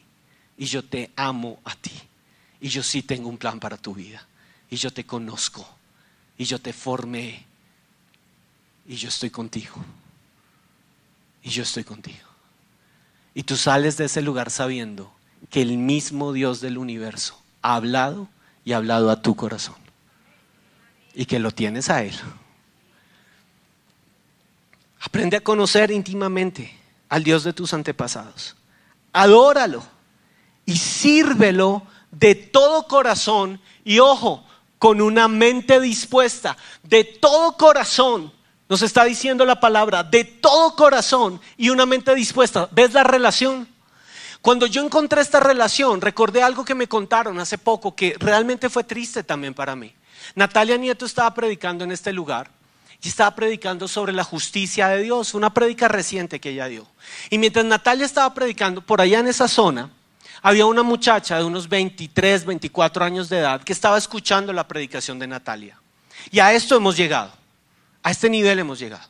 y 0.56 0.66
yo 0.66 0.82
te 0.82 1.10
amo 1.16 1.60
a 1.64 1.74
ti, 1.74 1.92
y 2.60 2.68
yo 2.68 2.82
sí 2.82 3.02
tengo 3.02 3.28
un 3.28 3.38
plan 3.38 3.60
para 3.60 3.76
tu 3.76 3.94
vida, 3.94 4.26
y 4.70 4.76
yo 4.76 4.90
te 4.90 5.04
conozco, 5.04 5.68
y 6.38 6.44
yo 6.44 6.58
te 6.58 6.72
formé 6.72 7.44
y 8.86 8.96
yo 8.96 9.08
estoy 9.08 9.30
contigo. 9.30 9.74
Y 11.42 11.50
yo 11.50 11.62
estoy 11.62 11.84
contigo. 11.84 12.28
Y 13.34 13.42
tú 13.44 13.56
sales 13.56 13.96
de 13.96 14.04
ese 14.04 14.22
lugar 14.22 14.50
sabiendo 14.50 15.12
que 15.50 15.62
el 15.62 15.78
mismo 15.78 16.32
Dios 16.32 16.60
del 16.60 16.78
universo 16.78 17.40
ha 17.62 17.74
hablado 17.76 18.28
y 18.64 18.72
ha 18.72 18.76
hablado 18.76 19.10
a 19.10 19.22
tu 19.22 19.34
corazón. 19.34 19.76
Y 21.14 21.26
que 21.26 21.38
lo 21.38 21.50
tienes 21.50 21.90
a 21.90 22.04
Él. 22.04 22.14
Aprende 25.04 25.36
a 25.36 25.40
conocer 25.40 25.90
íntimamente 25.90 26.78
al 27.08 27.24
Dios 27.24 27.42
de 27.42 27.52
tus 27.52 27.74
antepasados. 27.74 28.54
Adóralo 29.12 29.82
y 30.64 30.76
sírvelo 30.76 31.82
de 32.12 32.36
todo 32.36 32.86
corazón 32.86 33.60
y 33.84 33.98
ojo, 33.98 34.44
con 34.78 35.00
una 35.00 35.26
mente 35.26 35.80
dispuesta, 35.80 36.56
de 36.84 37.02
todo 37.02 37.56
corazón. 37.56 38.32
Nos 38.68 38.82
está 38.82 39.04
diciendo 39.04 39.44
la 39.44 39.58
palabra, 39.58 40.04
de 40.04 40.24
todo 40.24 40.76
corazón 40.76 41.40
y 41.56 41.70
una 41.70 41.84
mente 41.84 42.14
dispuesta. 42.14 42.68
¿Ves 42.70 42.92
la 42.92 43.02
relación? 43.02 43.68
Cuando 44.40 44.66
yo 44.66 44.84
encontré 44.84 45.20
esta 45.20 45.40
relación, 45.40 46.00
recordé 46.00 46.44
algo 46.44 46.64
que 46.64 46.76
me 46.76 46.88
contaron 46.88 47.40
hace 47.40 47.58
poco 47.58 47.96
que 47.96 48.14
realmente 48.18 48.70
fue 48.70 48.84
triste 48.84 49.24
también 49.24 49.52
para 49.52 49.74
mí. 49.74 49.92
Natalia 50.36 50.76
Nieto 50.76 51.06
estaba 51.06 51.34
predicando 51.34 51.82
en 51.82 51.90
este 51.90 52.12
lugar 52.12 52.61
y 53.02 53.08
estaba 53.08 53.34
predicando 53.34 53.88
sobre 53.88 54.12
la 54.12 54.22
justicia 54.22 54.88
de 54.88 55.02
Dios, 55.02 55.34
una 55.34 55.52
predica 55.52 55.88
reciente 55.88 56.40
que 56.40 56.50
ella 56.50 56.66
dio. 56.68 56.86
Y 57.30 57.38
mientras 57.38 57.64
Natalia 57.64 58.06
estaba 58.06 58.32
predicando, 58.32 58.80
por 58.80 59.00
allá 59.00 59.18
en 59.18 59.26
esa 59.26 59.48
zona, 59.48 59.90
había 60.40 60.66
una 60.66 60.84
muchacha 60.84 61.36
de 61.36 61.44
unos 61.44 61.68
23, 61.68 62.44
24 62.44 63.04
años 63.04 63.28
de 63.28 63.38
edad 63.38 63.62
que 63.62 63.72
estaba 63.72 63.98
escuchando 63.98 64.52
la 64.52 64.68
predicación 64.68 65.18
de 65.18 65.26
Natalia. 65.26 65.78
Y 66.30 66.38
a 66.38 66.52
esto 66.52 66.76
hemos 66.76 66.96
llegado, 66.96 67.32
a 68.04 68.12
este 68.12 68.30
nivel 68.30 68.60
hemos 68.60 68.78
llegado. 68.78 69.08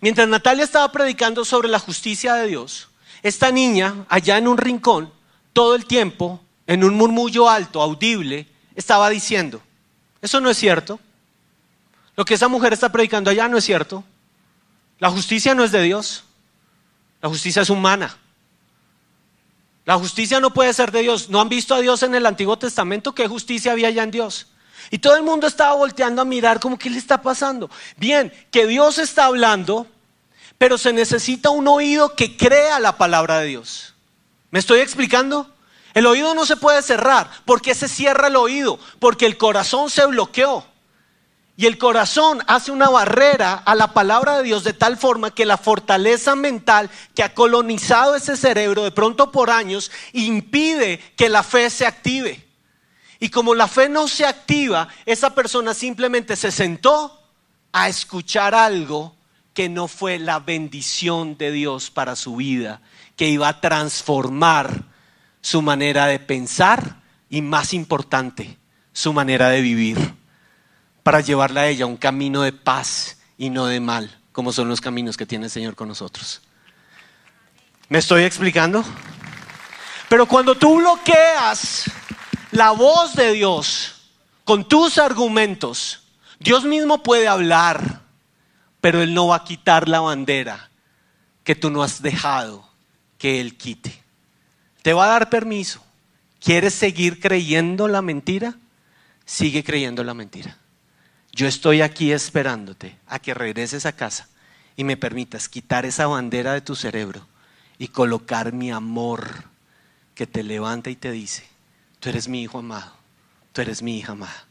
Mientras 0.00 0.28
Natalia 0.28 0.64
estaba 0.64 0.90
predicando 0.92 1.44
sobre 1.44 1.68
la 1.68 1.80
justicia 1.80 2.34
de 2.34 2.46
Dios, 2.46 2.88
esta 3.24 3.50
niña, 3.50 4.06
allá 4.08 4.38
en 4.38 4.46
un 4.46 4.58
rincón, 4.58 5.12
todo 5.52 5.74
el 5.74 5.86
tiempo, 5.86 6.40
en 6.68 6.84
un 6.84 6.94
murmullo 6.94 7.48
alto, 7.48 7.82
audible, 7.82 8.46
estaba 8.76 9.10
diciendo, 9.10 9.60
eso 10.20 10.40
no 10.40 10.48
es 10.48 10.56
cierto. 10.56 11.00
Lo 12.16 12.24
que 12.24 12.34
esa 12.34 12.48
mujer 12.48 12.72
está 12.72 12.90
predicando 12.90 13.30
allá 13.30 13.48
no 13.48 13.58
es 13.58 13.64
cierto. 13.64 14.04
La 14.98 15.10
justicia 15.10 15.54
no 15.54 15.64
es 15.64 15.72
de 15.72 15.82
Dios. 15.82 16.24
La 17.20 17.28
justicia 17.28 17.62
es 17.62 17.70
humana. 17.70 18.16
La 19.84 19.96
justicia 19.96 20.38
no 20.38 20.52
puede 20.52 20.72
ser 20.72 20.92
de 20.92 21.02
Dios. 21.02 21.28
¿No 21.28 21.40
han 21.40 21.48
visto 21.48 21.74
a 21.74 21.80
Dios 21.80 22.02
en 22.02 22.14
el 22.14 22.26
Antiguo 22.26 22.56
Testamento? 22.56 23.14
¿Qué 23.14 23.26
justicia 23.26 23.72
había 23.72 23.90
ya 23.90 24.02
en 24.02 24.10
Dios? 24.10 24.46
Y 24.90 24.98
todo 24.98 25.16
el 25.16 25.22
mundo 25.22 25.46
estaba 25.46 25.74
volteando 25.74 26.22
a 26.22 26.24
mirar 26.24 26.60
como, 26.60 26.78
¿qué 26.78 26.90
le 26.90 26.98
está 26.98 27.22
pasando? 27.22 27.70
Bien, 27.96 28.32
que 28.50 28.66
Dios 28.66 28.98
está 28.98 29.26
hablando, 29.26 29.86
pero 30.58 30.78
se 30.78 30.92
necesita 30.92 31.50
un 31.50 31.66
oído 31.66 32.14
que 32.14 32.36
crea 32.36 32.78
la 32.78 32.98
palabra 32.98 33.38
de 33.38 33.46
Dios. 33.46 33.94
¿Me 34.50 34.58
estoy 34.58 34.80
explicando? 34.80 35.48
El 35.94 36.06
oído 36.06 36.34
no 36.34 36.46
se 36.46 36.56
puede 36.56 36.82
cerrar. 36.82 37.30
¿Por 37.44 37.62
qué 37.62 37.74
se 37.74 37.88
cierra 37.88 38.28
el 38.28 38.36
oído? 38.36 38.78
Porque 38.98 39.26
el 39.26 39.38
corazón 39.38 39.90
se 39.90 40.06
bloqueó. 40.06 40.66
Y 41.56 41.66
el 41.66 41.76
corazón 41.76 42.42
hace 42.46 42.72
una 42.72 42.88
barrera 42.88 43.54
a 43.54 43.74
la 43.74 43.92
palabra 43.92 44.38
de 44.38 44.42
Dios 44.42 44.64
de 44.64 44.72
tal 44.72 44.96
forma 44.96 45.34
que 45.34 45.44
la 45.44 45.58
fortaleza 45.58 46.34
mental 46.34 46.88
que 47.14 47.22
ha 47.22 47.34
colonizado 47.34 48.16
ese 48.16 48.36
cerebro 48.36 48.84
de 48.84 48.90
pronto 48.90 49.30
por 49.30 49.50
años 49.50 49.90
impide 50.12 50.98
que 51.16 51.28
la 51.28 51.42
fe 51.42 51.68
se 51.68 51.86
active. 51.86 52.42
Y 53.20 53.28
como 53.28 53.54
la 53.54 53.68
fe 53.68 53.88
no 53.88 54.08
se 54.08 54.24
activa, 54.24 54.88
esa 55.04 55.34
persona 55.34 55.74
simplemente 55.74 56.36
se 56.36 56.50
sentó 56.50 57.20
a 57.70 57.88
escuchar 57.88 58.54
algo 58.54 59.14
que 59.52 59.68
no 59.68 59.88
fue 59.88 60.18
la 60.18 60.40
bendición 60.40 61.36
de 61.36 61.52
Dios 61.52 61.90
para 61.90 62.16
su 62.16 62.36
vida, 62.36 62.80
que 63.14 63.28
iba 63.28 63.46
a 63.48 63.60
transformar 63.60 64.84
su 65.42 65.60
manera 65.60 66.06
de 66.06 66.18
pensar 66.18 67.02
y 67.28 67.42
más 67.42 67.74
importante, 67.74 68.56
su 68.94 69.12
manera 69.12 69.50
de 69.50 69.60
vivir 69.60 70.21
para 71.02 71.20
llevarla 71.20 71.62
a 71.62 71.68
ella 71.68 71.86
un 71.86 71.96
camino 71.96 72.42
de 72.42 72.52
paz 72.52 73.18
y 73.36 73.50
no 73.50 73.66
de 73.66 73.80
mal, 73.80 74.18
como 74.32 74.52
son 74.52 74.68
los 74.68 74.80
caminos 74.80 75.16
que 75.16 75.26
tiene 75.26 75.46
el 75.46 75.50
Señor 75.50 75.74
con 75.74 75.88
nosotros. 75.88 76.42
¿Me 77.88 77.98
estoy 77.98 78.22
explicando? 78.22 78.84
Pero 80.08 80.26
cuando 80.26 80.54
tú 80.54 80.76
bloqueas 80.76 81.90
la 82.52 82.70
voz 82.70 83.14
de 83.14 83.32
Dios 83.32 83.94
con 84.44 84.68
tus 84.68 84.98
argumentos, 84.98 86.04
Dios 86.38 86.64
mismo 86.64 87.02
puede 87.02 87.28
hablar, 87.28 88.00
pero 88.80 89.02
Él 89.02 89.14
no 89.14 89.28
va 89.28 89.36
a 89.36 89.44
quitar 89.44 89.88
la 89.88 90.00
bandera 90.00 90.70
que 91.44 91.54
tú 91.54 91.70
no 91.70 91.82
has 91.82 92.02
dejado 92.02 92.68
que 93.18 93.40
Él 93.40 93.56
quite. 93.56 94.02
Te 94.82 94.92
va 94.92 95.04
a 95.04 95.08
dar 95.08 95.30
permiso. 95.30 95.82
¿Quieres 96.40 96.74
seguir 96.74 97.20
creyendo 97.20 97.86
la 97.88 98.02
mentira? 98.02 98.54
Sigue 99.24 99.62
creyendo 99.62 100.02
la 100.02 100.14
mentira. 100.14 100.58
Yo 101.32 101.46
estoy 101.46 101.80
aquí 101.80 102.12
esperándote 102.12 102.96
a 103.06 103.18
que 103.18 103.32
regreses 103.32 103.86
a 103.86 103.92
casa 103.92 104.28
y 104.76 104.84
me 104.84 104.98
permitas 104.98 105.48
quitar 105.48 105.86
esa 105.86 106.06
bandera 106.06 106.52
de 106.52 106.60
tu 106.60 106.76
cerebro 106.76 107.26
y 107.78 107.88
colocar 107.88 108.52
mi 108.52 108.70
amor 108.70 109.44
que 110.14 110.26
te 110.26 110.42
levanta 110.42 110.90
y 110.90 110.96
te 110.96 111.10
dice, 111.10 111.44
tú 112.00 112.10
eres 112.10 112.28
mi 112.28 112.42
hijo 112.42 112.58
amado, 112.58 112.92
tú 113.52 113.62
eres 113.62 113.82
mi 113.82 113.98
hija 113.98 114.12
amada 114.12 114.44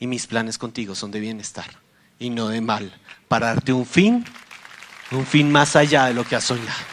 y 0.00 0.08
mis 0.08 0.26
planes 0.26 0.58
contigo 0.58 0.96
son 0.96 1.12
de 1.12 1.20
bienestar 1.20 1.70
y 2.18 2.30
no 2.30 2.48
de 2.48 2.60
mal, 2.60 2.92
para 3.28 3.48
darte 3.48 3.72
un 3.72 3.86
fin, 3.86 4.24
un 5.12 5.24
fin 5.24 5.50
más 5.52 5.76
allá 5.76 6.06
de 6.06 6.14
lo 6.14 6.24
que 6.24 6.34
has 6.34 6.44
soñado. 6.44 6.84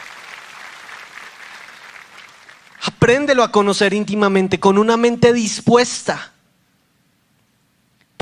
Apréndelo 2.82 3.42
a 3.42 3.50
conocer 3.50 3.94
íntimamente 3.94 4.60
con 4.60 4.78
una 4.78 4.96
mente 4.96 5.32
dispuesta 5.32 6.33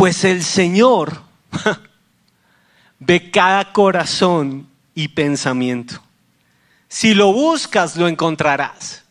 pues 0.03 0.25
el 0.25 0.43
Señor 0.43 1.23
ve 2.99 3.31
cada 3.31 3.73
corazón 3.73 4.69
y 4.97 5.07
pensamiento. 5.07 6.03
Si 6.89 7.15
lo 7.15 7.33
buscas, 7.33 7.97
lo 7.97 8.09
encontrarás. 8.09 9.05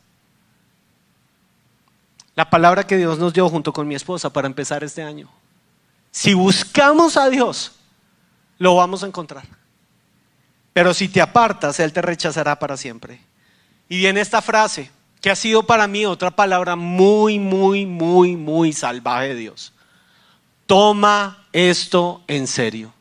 La 2.35 2.49
palabra 2.49 2.85
que 2.85 2.97
Dios 2.97 3.19
nos 3.19 3.31
dio 3.31 3.47
junto 3.47 3.71
con 3.71 3.87
mi 3.87 3.95
esposa 3.95 4.33
para 4.33 4.47
empezar 4.47 4.83
este 4.83 5.01
año. 5.01 5.29
Si 6.11 6.33
buscamos 6.33 7.15
a 7.15 7.29
Dios, 7.29 7.71
lo 8.57 8.75
vamos 8.75 9.01
a 9.03 9.07
encontrar. 9.07 9.45
Pero 10.73 10.93
si 10.93 11.07
te 11.07 11.21
apartas, 11.21 11.79
Él 11.79 11.93
te 11.93 12.01
rechazará 12.01 12.59
para 12.59 12.75
siempre. 12.75 13.21
Y 13.87 13.99
viene 13.99 14.19
esta 14.19 14.41
frase, 14.41 14.91
que 15.21 15.31
ha 15.31 15.37
sido 15.37 15.63
para 15.63 15.87
mí 15.87 16.05
otra 16.05 16.31
palabra 16.31 16.75
muy, 16.75 17.39
muy, 17.39 17.85
muy, 17.85 18.35
muy 18.35 18.73
salvaje 18.73 19.29
de 19.29 19.35
Dios. 19.35 19.71
Toma 20.71 21.47
esto 21.51 22.23
en 22.27 22.47
serio. 22.47 22.93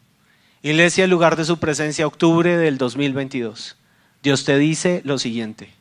Iglesia, 0.60 1.04
en 1.04 1.10
lugar 1.10 1.36
de 1.36 1.44
su 1.44 1.60
presencia, 1.60 2.04
octubre 2.04 2.56
del 2.56 2.78
2022. 2.78 3.76
Dios 4.24 4.44
te 4.44 4.58
dice 4.58 5.02
lo 5.04 5.20
siguiente, 5.20 5.72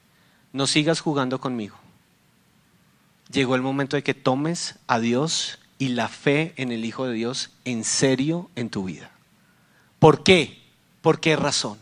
no 0.53 0.67
sigas 0.67 0.99
jugando 0.99 1.39
conmigo. 1.39 1.77
Llegó 3.31 3.55
el 3.55 3.63
momento 3.63 3.95
de 3.95 4.03
que 4.03 4.13
tomes 4.13 4.75
a 4.85 4.99
Dios 4.99 5.57
y 5.79 5.87
la 5.87 6.09
fe 6.09 6.53
en 6.57 6.71
el 6.71 6.85
Hijo 6.85 7.07
de 7.07 7.13
Dios 7.13 7.49
en 7.65 7.83
serio 7.83 8.51
en 8.55 8.69
tu 8.69 8.83
vida. 8.83 9.09
¿Por 9.97 10.21
qué? 10.21 10.61
¿Por 11.01 11.19
qué 11.19 11.35
razón? 11.37 11.79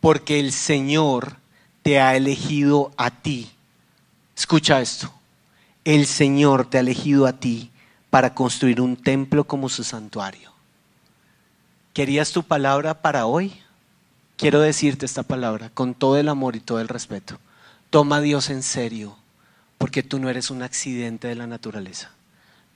Porque 0.00 0.40
el 0.40 0.50
Señor 0.50 1.36
te 1.84 2.00
ha 2.00 2.16
elegido 2.16 2.90
a 2.96 3.12
ti. 3.12 3.48
Escucha 4.36 4.80
esto. 4.80 5.14
El 5.84 6.06
Señor 6.06 6.68
te 6.68 6.78
ha 6.78 6.80
elegido 6.80 7.28
a 7.28 7.34
ti 7.34 7.70
para 8.10 8.34
construir 8.34 8.80
un 8.80 8.96
templo 8.96 9.44
como 9.44 9.68
su 9.68 9.84
santuario. 9.84 10.52
¿Querías 11.92 12.32
tu 12.32 12.42
palabra 12.42 13.02
para 13.02 13.26
hoy? 13.26 13.52
Quiero 14.36 14.60
decirte 14.60 15.06
esta 15.06 15.22
palabra 15.22 15.70
con 15.70 15.94
todo 15.94 16.16
el 16.16 16.28
amor 16.28 16.56
y 16.56 16.60
todo 16.60 16.80
el 16.80 16.88
respeto. 16.88 17.38
Toma 17.90 18.16
a 18.16 18.20
Dios 18.20 18.50
en 18.50 18.62
serio, 18.62 19.16
porque 19.78 20.02
tú 20.02 20.18
no 20.18 20.28
eres 20.28 20.50
un 20.50 20.62
accidente 20.62 21.28
de 21.28 21.34
la 21.34 21.46
naturaleza. 21.46 22.10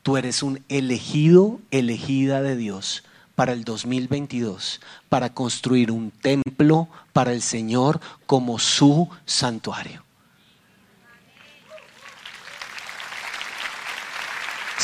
Tú 0.03 0.17
eres 0.17 0.43
un 0.43 0.63
elegido, 0.69 1.61
elegida 1.71 2.43
de 2.43 2.57
Dios 2.57 3.05
para 3.35 3.53
el 3.53 3.65
2022, 3.65 4.81
para 5.09 5.33
construir 5.33 5.91
un 5.91 6.11
templo 6.11 6.89
para 7.13 7.33
el 7.33 7.43
Señor 7.43 8.01
como 8.27 8.59
su 8.59 9.09
santuario. 9.25 10.04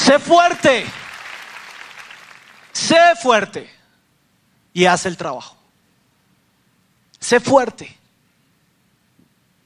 Sé 0.01 0.19
fuerte. 0.19 0.87
Sé 2.73 2.97
fuerte. 3.21 3.71
Y 4.73 4.87
haz 4.87 5.05
el 5.05 5.17
trabajo. 5.17 5.57
Sé 7.19 7.39
fuerte. 7.39 7.97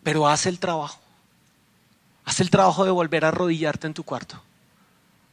Pero 0.03 0.27
haz 0.27 0.47
el 0.47 0.59
trabajo. 0.59 1.01
Haz 2.25 2.41
el 2.41 2.51
trabajo 2.51 2.85
de 2.85 2.91
volver 2.91 3.25
a 3.25 3.29
arrodillarte 3.29 3.87
en 3.87 3.95
tu 3.95 4.03
cuarto. 4.03 4.43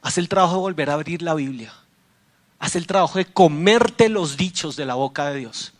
Haz 0.02 0.18
el 0.18 0.28
trabajo 0.28 0.54
de 0.54 0.60
volver 0.60 0.88
a 0.88 0.94
abrir 0.94 1.20
la 1.20 1.34
Biblia. 1.34 1.74
haz 2.60 2.76
el 2.76 2.86
trabajo 2.86 3.18
de 3.18 3.24
comerte 3.24 4.08
los 4.08 4.36
dichos 4.36 4.76
de 4.76 4.86
la 4.86 4.94
boca 4.94 5.30
de 5.30 5.40
Dios 5.40 5.72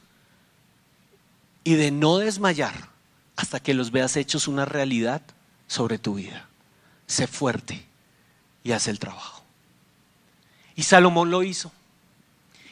y 1.62 1.74
de 1.74 1.92
no 1.92 2.18
desmayar 2.18 2.88
hasta 3.37 3.61
que 3.61 3.72
los 3.72 3.92
veas 3.92 4.16
hechos 4.16 4.48
una 4.48 4.64
realidad 4.64 5.22
sobre 5.68 5.98
tu 5.98 6.14
vida. 6.14 6.48
Sé 7.06 7.28
fuerte 7.28 7.91
y 8.64 8.72
haz 8.72 8.88
el 8.88 8.98
trabajo. 8.98 9.42
Y 10.75 10.83
Salomón 10.83 11.31
lo 11.31 11.42
hizo. 11.42 11.70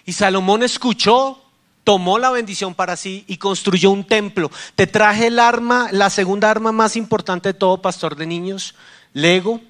Y 0.07 0.13
Salomón 0.13 0.63
escuchó, 0.63 1.43
tomó 1.85 2.19
la 2.19 2.31
bendición 2.31 2.75
para 2.75 2.97
sí 2.97 3.25
y 3.27 3.37
construyó 3.37 3.91
un 3.91 4.05
templo. 4.05 4.51
Te 4.75 4.87
traje 4.87 5.27
el 5.27 5.39
arma, 5.39 5.89
la 5.93 6.11
segunda 6.11 6.51
arma 6.51 6.73
más 6.73 6.97
importante 6.97 7.51
de 7.51 7.55
todo 7.55 7.83
pastor 7.83 8.17
de 8.17 8.27
niños, 8.27 8.75
Lego. 9.13 9.61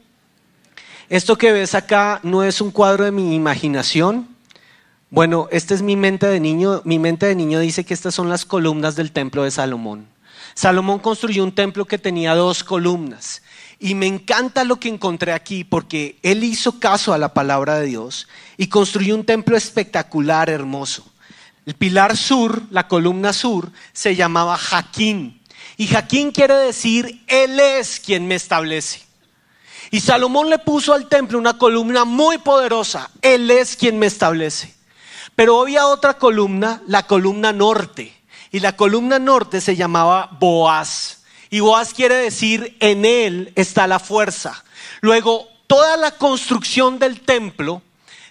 Esto 1.09 1.37
que 1.37 1.53
ves 1.53 1.75
acá 1.75 2.21
no 2.23 2.45
es 2.45 2.61
un 2.61 2.71
cuadro 2.71 3.05
de 3.05 3.11
mi 3.11 3.35
imaginación. 3.35 4.29
Bueno, 5.11 5.49
esta 5.51 5.75
es 5.75 5.83
mi 5.83 5.97
mente 5.97 6.27
de 6.27 6.39
niño. 6.39 6.83
Mi 6.85 7.01
mente 7.01 7.27
de 7.27 7.35
niño 7.35 7.59
dice 7.59 7.85
que 7.85 7.95
estas 7.95 8.15
son 8.15 8.29
las 8.29 8.45
columnas 8.45 8.95
del 8.95 9.11
templo 9.11 9.43
de 9.43 9.51
Salomón. 9.51 10.07
Salomón 10.55 11.01
construyó 11.01 11.43
un 11.43 11.53
templo 11.53 11.85
que 11.85 11.99
tenía 11.99 12.35
dos 12.35 12.63
columnas. 12.63 13.43
Y 13.83 13.95
me 13.95 14.07
encanta 14.07 14.63
lo 14.65 14.79
que 14.79 14.91
encontré 14.91 15.33
aquí 15.33 15.65
porque 15.65 16.19
él 16.23 16.45
hizo 16.45 16.79
caso 16.79 17.15
a 17.15 17.19
la 17.19 17.33
palabra 17.33 17.77
de 17.77 17.87
Dios 17.87 18.29
y 18.59 18.67
construyó 18.69 19.15
un 19.15 19.25
templo 19.25 19.57
espectacular, 19.57 20.51
hermoso. 20.51 21.11
El 21.65 21.75
pilar 21.75 22.15
sur, 22.17 22.63
la 22.71 22.89
columna 22.89 23.33
sur, 23.33 23.73
se 23.95 24.15
llamaba 24.15 24.59
Jaquín. 24.59 25.41
Y 25.79 25.87
Jaquín 25.87 26.31
quiere 26.31 26.55
decir, 26.57 27.25
Él 27.27 27.59
es 27.59 28.01
quien 28.01 28.29
me 28.29 28.35
establece. 28.35 29.01
Y 29.91 30.01
Salomón 30.01 30.51
le 30.51 30.59
puso 30.59 30.93
al 30.93 31.09
templo 31.09 31.39
una 31.39 31.57
columna 31.57 32.05
muy 32.05 32.37
poderosa. 32.37 33.11
Él 33.23 33.51
es 33.51 33.77
quien 33.77 33.99
me 33.99 34.07
establece. 34.07 34.75
Pero 35.35 35.61
había 35.63 35.87
otra 35.87 36.15
columna, 36.15 36.83
la 36.87 37.07
columna 37.07 37.53
norte. 37.53 38.15
Y 38.53 38.61
la 38.61 38.77
columna 38.77 39.19
norte 39.19 39.61
se 39.61 39.75
llamaba 39.75 40.37
Boaz. 40.39 41.20
Y 41.51 41.61
Boaz 41.61 41.93
quiere 41.93 42.15
decir, 42.15 42.77
en 42.81 43.05
él 43.05 43.53
está 43.57 43.87
la 43.87 43.99
fuerza. 43.99 44.65
Luego, 45.01 45.49
toda 45.67 45.97
la 45.97 46.13
construcción 46.13 46.99
del 46.99 47.21
templo 47.21 47.83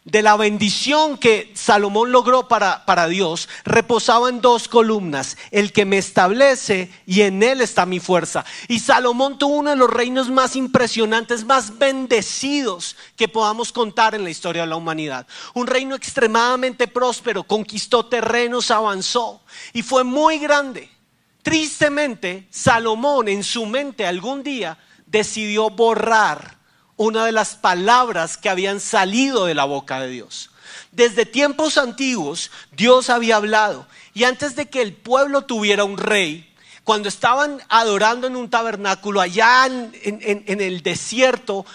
de 0.06 0.22
la 0.22 0.38
bendición 0.38 1.18
que 1.18 1.52
Salomón 1.56 2.12
logró 2.12 2.48
para, 2.48 2.86
para, 2.86 3.08
Dios 3.08 3.50
reposaba 3.64 4.30
en 4.30 4.42
dos 4.42 4.68
columnas, 4.68 5.38
el 5.52 5.72
que 5.72 5.86
me 5.86 5.98
establece 5.98 6.92
y 7.06 7.22
en 7.22 7.44
él 7.44 7.62
está 7.62 7.86
mi 7.86 8.00
fuerza. 8.00 8.46
Y 8.68 8.80
Salomón 8.80 9.38
tuvo 9.38 9.58
uno 9.58 9.70
de 9.72 9.76
los 9.76 9.90
reinos 9.90 10.30
más 10.30 10.56
impresionantes, 10.56 11.46
más 11.46 11.78
bendecidos 11.78 12.96
que 13.16 13.28
podamos 13.28 13.72
contar 13.72 14.16
en 14.16 14.24
la 14.24 14.30
historia 14.30 14.64
de 14.64 14.70
la 14.70 14.78
humanidad. 14.78 15.28
Un 15.54 15.68
reino 15.68 15.96
extremadamente 15.96 16.88
próspero, 16.88 17.44
conquistó 17.44 18.06
terrenos, 18.06 18.72
avanzó 18.72 19.42
y 19.74 19.84
fue 19.84 20.04
muy 20.04 20.40
grande. 20.40 20.90
Tristemente, 21.42 22.48
Salomón 22.50 23.28
en 23.28 23.44
su 23.44 23.66
mente 23.66 24.06
algún 24.06 24.44
día 24.44 24.78
decidió 25.06 25.70
borrar 25.70 26.58
una 26.98 27.26
de 27.26 27.32
las 27.32 27.56
palabras 27.56 28.38
que 28.38 28.50
habían 28.50 28.80
salido 28.80 29.46
de 29.46 29.56
la 29.56 29.64
boca 29.64 30.02
de 30.02 30.10
Dios. 30.10 30.52
Desde 30.92 31.26
tiempos 31.26 31.78
antiguos 31.78 32.52
Dios 32.72 33.10
había 33.10 33.38
hablado 33.38 33.88
y 34.14 34.26
antes 34.26 34.56
de 34.56 34.70
que 34.70 34.82
el 34.82 34.94
pueblo 34.94 35.44
tuviera 35.44 35.86
un 35.86 35.98
rey, 35.98 36.46
cuando 36.84 37.08
estaban 37.08 37.62
adorando 37.70 38.28
en 38.28 38.36
un 38.36 38.50
tabernáculo 38.50 39.22
allá 39.22 39.68
en, 39.68 40.62
el 40.62 40.82
desierto, 40.82 41.66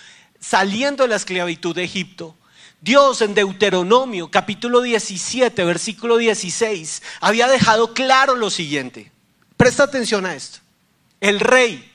saliendo 0.40 1.04
de 1.04 1.08
la 1.08 1.16
esclavitud 1.16 1.74
de 1.74 1.84
Egipto, 1.84 2.36
Dios 2.80 3.22
en 3.22 3.32
Deuteronomio 3.32 4.30
capítulo 4.30 4.82
17, 4.82 5.64
versículo 5.64 6.16
16, 6.16 7.02
había 7.20 7.48
dejado 7.48 7.94
claro 7.94 8.34
lo 8.34 8.50
siguiente. 8.50 9.13
Presta 9.64 9.84
atención 9.84 10.26
a 10.26 10.34
esto. 10.34 10.58
El 11.22 11.40
rey, 11.40 11.90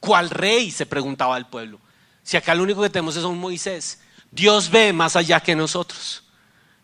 ¿cuál 0.00 0.30
rey? 0.30 0.72
se 0.72 0.84
preguntaba 0.84 1.38
el 1.38 1.46
pueblo. 1.46 1.78
Si 2.24 2.36
acá 2.36 2.56
lo 2.56 2.64
único 2.64 2.82
que 2.82 2.90
tenemos 2.90 3.14
es 3.14 3.22
un 3.22 3.38
Moisés, 3.38 4.00
Dios 4.32 4.68
ve 4.68 4.92
más 4.92 5.14
allá 5.14 5.38
que 5.38 5.54
nosotros. 5.54 6.24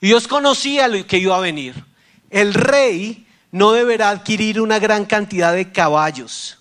Dios 0.01 0.29
conocía 0.29 0.87
lo 0.87 1.05
que 1.05 1.19
iba 1.19 1.37
a 1.37 1.41
venir. 1.41 1.85
El 2.31 2.55
rey 2.55 3.27
no 3.51 3.73
deberá 3.73 4.11
adquirir 4.11 4.61
una 4.61 4.79
gran 4.79 5.05
cantidad 5.05 5.53
de 5.53 5.73
caballos, 5.73 6.61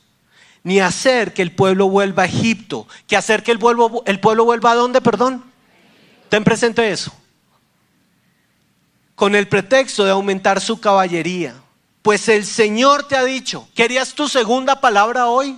ni 0.63 0.79
hacer 0.79 1.31
que 1.35 1.43
el 1.43 1.51
pueblo 1.51 1.87
vuelva 1.89 2.23
a 2.23 2.25
Egipto, 2.25 2.87
que 3.05 3.15
hacer 3.15 3.43
que 3.43 3.51
el 3.51 3.59
pueblo, 3.59 4.01
el 4.07 4.19
pueblo 4.19 4.45
vuelva 4.45 4.71
a 4.71 4.75
dónde, 4.75 4.99
perdón. 4.99 5.43
Ten 6.29 6.43
presente 6.43 6.89
eso. 6.89 7.13
Con 9.13 9.35
el 9.35 9.47
pretexto 9.47 10.05
de 10.05 10.09
aumentar 10.09 10.59
su 10.59 10.79
caballería. 10.79 11.62
Pues 12.03 12.27
el 12.27 12.45
Señor 12.45 13.07
te 13.07 13.15
ha 13.15 13.23
dicho, 13.23 13.67
¿querías 13.73 14.13
tu 14.13 14.27
segunda 14.27 14.81
palabra 14.81 15.27
hoy? 15.27 15.57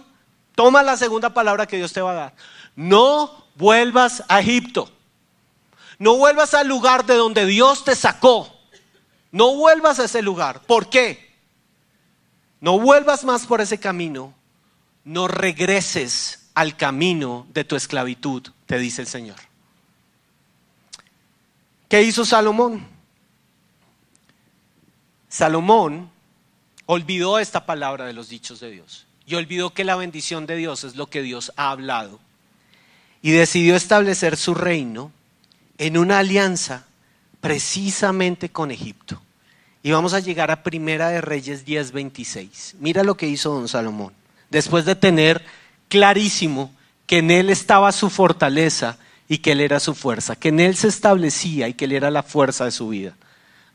Toma 0.54 0.84
la 0.84 0.96
segunda 0.96 1.32
palabra 1.32 1.66
que 1.66 1.78
Dios 1.78 1.92
te 1.92 2.02
va 2.02 2.12
a 2.12 2.16
dar. 2.16 2.36
No 2.76 3.46
vuelvas 3.56 4.24
a 4.28 4.40
Egipto. 4.40 4.90
No 5.98 6.18
vuelvas 6.18 6.54
al 6.54 6.68
lugar 6.68 7.06
de 7.06 7.16
donde 7.16 7.48
Dios 7.48 7.84
te 7.84 7.96
sacó. 7.96 8.56
No 9.32 9.56
vuelvas 9.56 10.00
a 10.00 10.06
ese 10.06 10.22
lugar. 10.22 10.62
¿Por 10.62 10.88
qué? 10.88 11.34
No 12.62 12.80
vuelvas 12.80 13.24
más 13.24 13.48
por 13.48 13.60
ese 13.60 13.80
camino. 13.80 14.34
No 15.04 15.28
regreses 15.28 16.50
al 16.54 16.78
camino 16.78 17.48
de 17.50 17.64
tu 17.64 17.76
esclavitud, 17.76 18.48
te 18.68 18.78
dice 18.78 19.02
el 19.02 19.08
Señor. 19.08 19.38
¿Qué 21.90 22.04
hizo 22.04 22.24
Salomón? 22.24 22.88
Salomón 25.28 26.15
olvidó 26.86 27.40
esta 27.40 27.66
palabra 27.66 28.06
de 28.06 28.14
los 28.14 28.30
dichos 28.30 28.60
de 28.60 28.72
Dios 28.72 29.06
y 29.26 29.36
olvidó 29.36 29.74
que 29.74 29.84
la 29.84 29.96
bendición 29.96 30.46
de 30.46 30.56
Dios 30.56 30.84
es 30.84 30.96
lo 30.96 31.08
que 31.08 31.22
Dios 31.22 31.52
ha 31.56 31.72
hablado 31.72 32.20
y 33.22 33.32
decidió 33.32 33.76
establecer 33.76 34.38
su 34.38 34.54
reino 34.54 35.12
en 35.78 35.98
una 35.98 36.20
alianza 36.20 36.86
precisamente 37.42 38.50
con 38.50 38.72
Egipto. 38.72 39.22
Y 39.82 39.92
vamos 39.92 40.14
a 40.14 40.20
llegar 40.20 40.52
a 40.52 40.64
Primera 40.64 41.10
de 41.10 41.22
Reyes 41.22 41.66
10:26. 41.66 42.76
Mira 42.80 43.04
lo 43.04 43.18
que 43.18 43.28
hizo 43.28 43.54
don 43.54 43.68
Salomón. 43.68 44.14
Después 44.50 44.86
de 44.86 44.96
tener 44.96 45.44
clarísimo 45.90 46.72
que 47.08 47.20
en 47.20 47.32
él 47.32 47.50
estaba 47.50 47.92
su 47.92 48.10
fortaleza 48.10 48.98
y 49.28 49.40
que 49.40 49.52
él 49.52 49.62
era 49.62 49.80
su 49.80 49.94
fuerza, 49.96 50.36
que 50.36 50.50
en 50.50 50.60
él 50.60 50.76
se 50.76 50.88
establecía 50.88 51.68
y 51.68 51.74
que 51.74 51.86
él 51.86 51.94
era 51.94 52.12
la 52.12 52.24
fuerza 52.24 52.66
de 52.66 52.72
su 52.72 52.90
vida. 52.90 53.16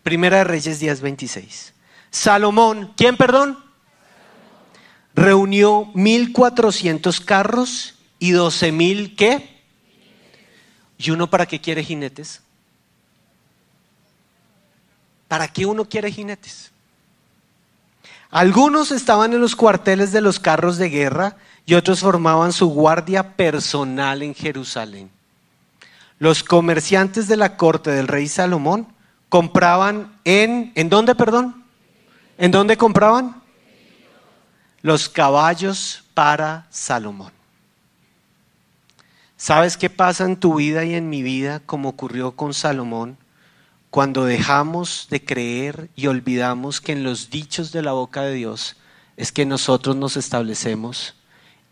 Primera 0.03 0.39
de 0.39 0.45
Reyes 0.45 0.81
10:26. 0.81 1.73
Salomón, 2.11 2.93
¿quién 2.97 3.17
perdón? 3.17 3.59
Reunió 5.15 5.91
1400 5.95 7.21
carros 7.21 7.95
y 8.19 8.33
doce 8.33 8.73
mil 8.73 9.17
qué? 9.17 9.61
¿Y 10.99 11.11
uno 11.11 11.31
para 11.31 11.47
qué 11.47 11.61
quiere 11.61 11.83
jinetes? 11.83 12.43
¿Para 15.29 15.49
qué 15.49 15.65
uno 15.65 15.85
quiere 15.85 16.11
jinetes? 16.11 16.71
Algunos 18.31 18.93
estaban 18.93 19.33
en 19.33 19.41
los 19.41 19.57
cuarteles 19.57 20.13
de 20.13 20.21
los 20.21 20.39
carros 20.39 20.77
de 20.77 20.89
guerra 20.89 21.37
y 21.67 21.75
otros 21.75 22.01
formaban 22.01 22.53
su 22.53 22.69
guardia 22.69 23.37
personal 23.37 24.23
en 24.23 24.35
Jerusalén. 24.35 25.11
Los 26.19 26.45
comerciantes 26.45 27.29
de 27.29 27.37
la 27.37 27.57
corte 27.57 27.91
del 27.91 28.09
rey 28.09 28.29
Salomón 28.29 28.87
compraban 29.29 30.19
en, 30.25 30.73
¿en 30.75 30.89
dónde, 30.89 31.15
perdón? 31.15 31.60
¿En 32.41 32.51
dónde 32.51 32.79
compraban? 32.79 33.43
Los 34.81 35.11
caballos 35.11 36.05
para 36.15 36.67
Salomón. 36.71 37.33
¿Sabes 39.37 39.77
qué 39.77 39.91
pasa 39.91 40.25
en 40.25 40.39
tu 40.39 40.55
vida 40.55 40.87
y 40.87 40.95
en 40.95 41.11
mi 41.11 41.23
vida 41.23 41.61
como 41.61 41.91
ocurrió 41.91 42.33
con 42.33 42.55
Salomón? 42.55 43.19
Cuando 43.91 44.25
dejamos 44.25 45.09
de 45.11 45.23
creer 45.23 45.91
y 45.97 46.07
olvidamos 46.07 46.81
que 46.81 46.93
en 46.93 47.05
los 47.05 47.29
dichos 47.29 47.73
de 47.73 47.83
la 47.83 47.93
boca 47.93 48.23
de 48.23 48.33
Dios 48.33 48.77
es 49.19 49.33
que 49.33 49.45
nosotros 49.45 49.95
nos 49.97 50.17
establecemos 50.17 51.15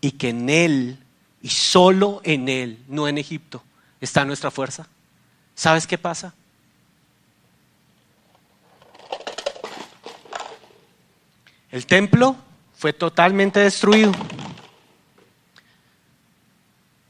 y 0.03 0.13
que 0.13 0.29
en 0.29 0.51
Él 0.51 0.99
y 1.41 1.49
solo 1.49 2.21
en 2.25 2.51
Él, 2.51 2.85
no 2.89 3.09
en 3.09 3.17
Egipto, 3.17 3.63
está 4.03 4.27
nuestra 4.27 4.51
fuerza. 4.51 4.87
¿Sabes 5.55 5.87
qué 5.87 5.97
pasa? 5.97 6.35
El 11.71 11.87
templo 11.87 12.37
fue 12.77 12.93
totalmente 12.93 13.61
destruido. 13.61 14.13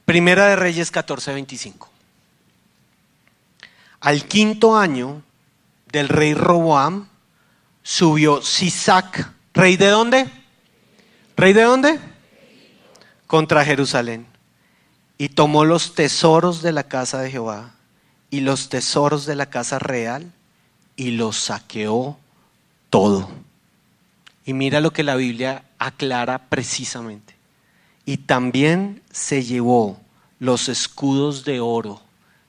Primera 0.05 0.47
de 0.47 0.57
Reyes 0.57 0.91
14:25. 0.91 1.89
Al 4.01 4.25
quinto 4.25 4.77
año 4.77 5.23
del 5.93 6.09
rey 6.09 6.35
Roboam 6.35 7.09
subió 7.83 8.43
Sisac, 8.43 9.33
rey 9.55 9.77
de 9.77 9.89
dónde? 9.89 10.31
¿Rey 11.37 11.53
de 11.53 11.63
dónde? 11.63 12.01
Contra 13.27 13.65
Jerusalén. 13.65 14.27
Y 15.19 15.31
tomó 15.31 15.65
los 15.65 15.95
tesoros 15.95 16.63
de 16.63 16.73
la 16.73 16.85
casa 16.85 17.21
de 17.21 17.31
Jehová 17.31 17.75
y 18.31 18.41
los 18.41 18.69
tesoros 18.69 19.27
de 19.27 19.37
la 19.37 19.47
casa 19.47 19.79
real 19.79 20.33
y 20.97 21.13
los 21.13 21.37
saqueó 21.37 22.19
todo. 22.91 23.29
Y 24.49 24.55
mira 24.55 24.81
lo 24.81 24.95
que 24.95 25.03
la 25.03 25.15
Biblia 25.15 25.63
aclara 25.79 26.49
precisamente. 26.49 27.37
Y 28.07 28.17
también 28.17 29.03
se 29.13 29.45
llevó 29.45 30.01
los 30.39 30.71
escudos 30.71 31.45
de 31.45 31.61
oro 31.61 32.01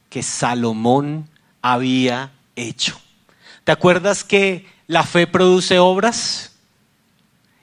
que 0.10 0.24
Salomón 0.24 1.30
había 1.62 2.32
hecho. 2.56 2.98
¿Te 3.66 3.74
acuerdas 3.74 4.24
que 4.24 4.66
la 4.88 5.04
fe 5.04 5.28
produce 5.28 5.78
obras? 5.78 6.54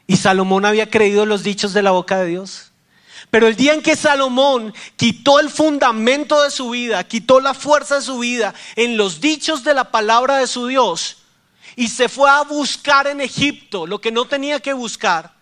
Y 0.07 0.19
Salomón 0.19 0.67
había 0.67 0.91
creído 0.91 1.25
los 1.25 1.43
dichos 1.43 1.73
de 1.73 1.83
la 1.83 1.93
boca 1.93 2.19
de 2.19 2.27
Dios. 2.27 2.73
Pero 3.31 3.47
el 3.47 3.57
día 3.57 3.73
en 3.73 3.81
que 3.81 3.97
Salomón 3.97 4.75
quitó 4.97 5.41
el 5.41 5.49
fundamento 5.49 6.43
de 6.43 6.51
su 6.51 6.69
vida, 6.69 7.05
quitó 7.05 7.41
la 7.41 7.55
fuerza 7.55 7.95
de 7.95 8.03
su 8.03 8.19
vida 8.19 8.53
en 8.75 8.99
los 8.99 9.23
dichos 9.23 9.65
de 9.65 9.73
la 9.73 9.91
palabra 9.91 10.37
de 10.37 10.47
su 10.47 10.67
Dios 10.67 11.16
y 11.77 11.89
se 11.89 12.09
fue 12.09 12.29
a 12.29 12.43
buscar 12.43 13.07
en 13.07 13.21
Egipto 13.21 13.87
lo 13.87 14.01
que 14.01 14.11
no 14.11 14.25
tenía 14.25 14.59
que 14.59 14.73
buscar, 14.73 15.37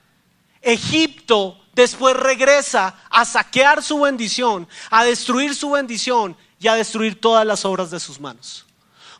Egipto 0.60 1.60
después 1.74 2.16
regresa 2.16 2.96
a 3.08 3.24
saquear 3.24 3.82
su 3.82 4.00
bendición, 4.00 4.68
a 4.90 5.04
destruir 5.04 5.54
su 5.54 5.70
bendición 5.70 6.36
y 6.58 6.66
a 6.68 6.74
destruir 6.74 7.20
todas 7.20 7.46
las 7.46 7.64
obras 7.64 7.90
de 7.90 8.00
sus 8.00 8.20
manos. 8.20 8.66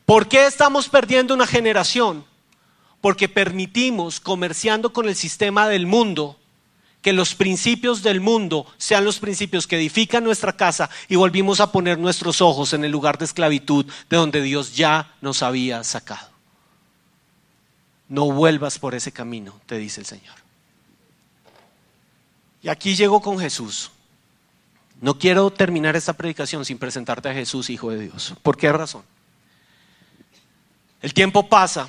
¿Por 0.04 0.28
qué 0.28 0.46
estamos 0.46 0.88
perdiendo 0.88 1.34
una 1.34 1.46
generación? 1.46 2.24
Porque 3.00 3.28
permitimos, 3.28 4.20
comerciando 4.20 4.92
con 4.92 5.08
el 5.08 5.14
sistema 5.14 5.68
del 5.68 5.86
mundo, 5.86 6.38
que 7.00 7.12
los 7.12 7.34
principios 7.34 8.02
del 8.02 8.20
mundo 8.20 8.66
sean 8.78 9.04
los 9.04 9.18
principios 9.18 9.66
que 9.66 9.76
edifican 9.76 10.24
nuestra 10.24 10.56
casa 10.56 10.88
y 11.08 11.16
volvimos 11.16 11.60
a 11.60 11.70
poner 11.70 11.98
nuestros 11.98 12.40
ojos 12.40 12.72
en 12.72 12.82
el 12.82 12.90
lugar 12.90 13.18
de 13.18 13.26
esclavitud 13.26 13.84
de 14.08 14.16
donde 14.16 14.40
Dios 14.40 14.74
ya 14.74 15.14
nos 15.20 15.42
había 15.42 15.84
sacado. 15.84 16.33
No 18.08 18.30
vuelvas 18.30 18.78
por 18.78 18.94
ese 18.94 19.12
camino, 19.12 19.60
te 19.66 19.78
dice 19.78 20.00
el 20.00 20.06
Señor. 20.06 20.34
Y 22.62 22.68
aquí 22.68 22.96
llego 22.96 23.20
con 23.20 23.38
Jesús. 23.38 23.90
No 25.00 25.18
quiero 25.18 25.50
terminar 25.50 25.96
esta 25.96 26.12
predicación 26.12 26.64
sin 26.64 26.78
presentarte 26.78 27.28
a 27.28 27.34
Jesús, 27.34 27.68
Hijo 27.68 27.90
de 27.90 28.00
Dios. 28.00 28.34
¿Por 28.42 28.56
qué 28.56 28.72
razón? 28.72 29.02
El 31.02 31.12
tiempo 31.12 31.48
pasa 31.48 31.88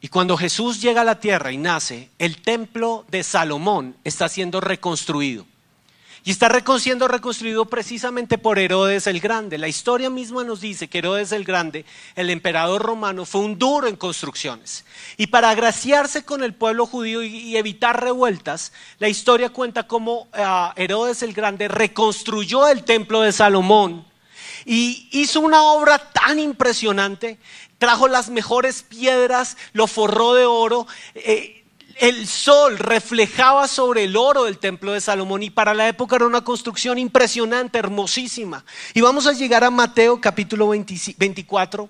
y 0.00 0.08
cuando 0.08 0.36
Jesús 0.36 0.80
llega 0.80 1.02
a 1.02 1.04
la 1.04 1.20
tierra 1.20 1.52
y 1.52 1.56
nace, 1.56 2.10
el 2.18 2.42
templo 2.42 3.04
de 3.08 3.22
Salomón 3.22 3.96
está 4.02 4.28
siendo 4.28 4.60
reconstruido. 4.60 5.46
Y 6.24 6.30
está 6.30 6.48
siendo 6.78 7.08
reconstruido 7.08 7.64
precisamente 7.64 8.38
por 8.38 8.60
Herodes 8.60 9.08
el 9.08 9.18
Grande. 9.18 9.58
La 9.58 9.66
historia 9.66 10.08
misma 10.08 10.44
nos 10.44 10.60
dice 10.60 10.88
que 10.88 10.98
Herodes 10.98 11.32
el 11.32 11.44
Grande, 11.44 11.84
el 12.14 12.30
emperador 12.30 12.80
romano, 12.82 13.24
fue 13.24 13.40
un 13.40 13.58
duro 13.58 13.88
en 13.88 13.96
construcciones. 13.96 14.84
Y 15.16 15.26
para 15.26 15.50
agraciarse 15.50 16.24
con 16.24 16.44
el 16.44 16.54
pueblo 16.54 16.86
judío 16.86 17.24
y 17.24 17.56
evitar 17.56 18.00
revueltas, 18.00 18.72
la 19.00 19.08
historia 19.08 19.50
cuenta 19.50 19.88
cómo 19.88 20.28
ah, 20.32 20.72
Herodes 20.76 21.24
el 21.24 21.32
Grande 21.32 21.66
reconstruyó 21.66 22.68
el 22.68 22.84
templo 22.84 23.22
de 23.22 23.32
Salomón 23.32 24.04
y 24.64 25.08
hizo 25.10 25.40
una 25.40 25.62
obra 25.62 25.98
tan 25.98 26.38
impresionante, 26.38 27.38
trajo 27.78 28.06
las 28.06 28.30
mejores 28.30 28.82
piedras, 28.84 29.56
lo 29.72 29.86
forró 29.88 30.34
de 30.34 30.46
oro. 30.46 30.86
Eh, 31.14 31.61
el 32.02 32.26
sol 32.26 32.78
reflejaba 32.78 33.68
sobre 33.68 34.02
el 34.02 34.16
oro 34.16 34.42
del 34.42 34.58
templo 34.58 34.90
de 34.90 35.00
Salomón 35.00 35.44
y 35.44 35.50
para 35.50 35.72
la 35.72 35.86
época 35.86 36.16
era 36.16 36.26
una 36.26 36.42
construcción 36.42 36.98
impresionante, 36.98 37.78
hermosísima. 37.78 38.64
Y 38.92 39.00
vamos 39.00 39.28
a 39.28 39.32
llegar 39.32 39.62
a 39.62 39.70
Mateo 39.70 40.20
capítulo 40.20 40.66
24. 40.68 41.88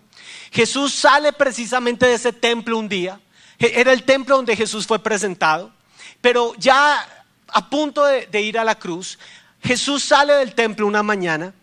Jesús 0.50 0.92
sale 0.92 1.32
precisamente 1.32 2.04
de 2.04 2.12
ese 2.12 2.34
templo 2.34 2.76
un 2.76 2.90
día. 2.90 3.22
E, 3.58 3.72
era 3.80 3.90
el 3.94 4.02
templo 4.02 4.36
donde 4.36 4.54
Jesús 4.54 4.86
fue 4.86 4.98
presentado. 4.98 5.72
Pero 6.20 6.52
ya 6.58 7.24
a 7.48 7.70
punto 7.70 8.04
de 8.04 8.40
ir 8.42 8.58
a 8.58 8.64
la 8.64 8.74
cruz, 8.74 9.18
Jesús 9.62 10.04
sale 10.04 10.34
del 10.34 10.54
templo 10.54 10.86
una 10.86 11.02
mañana 11.02 11.54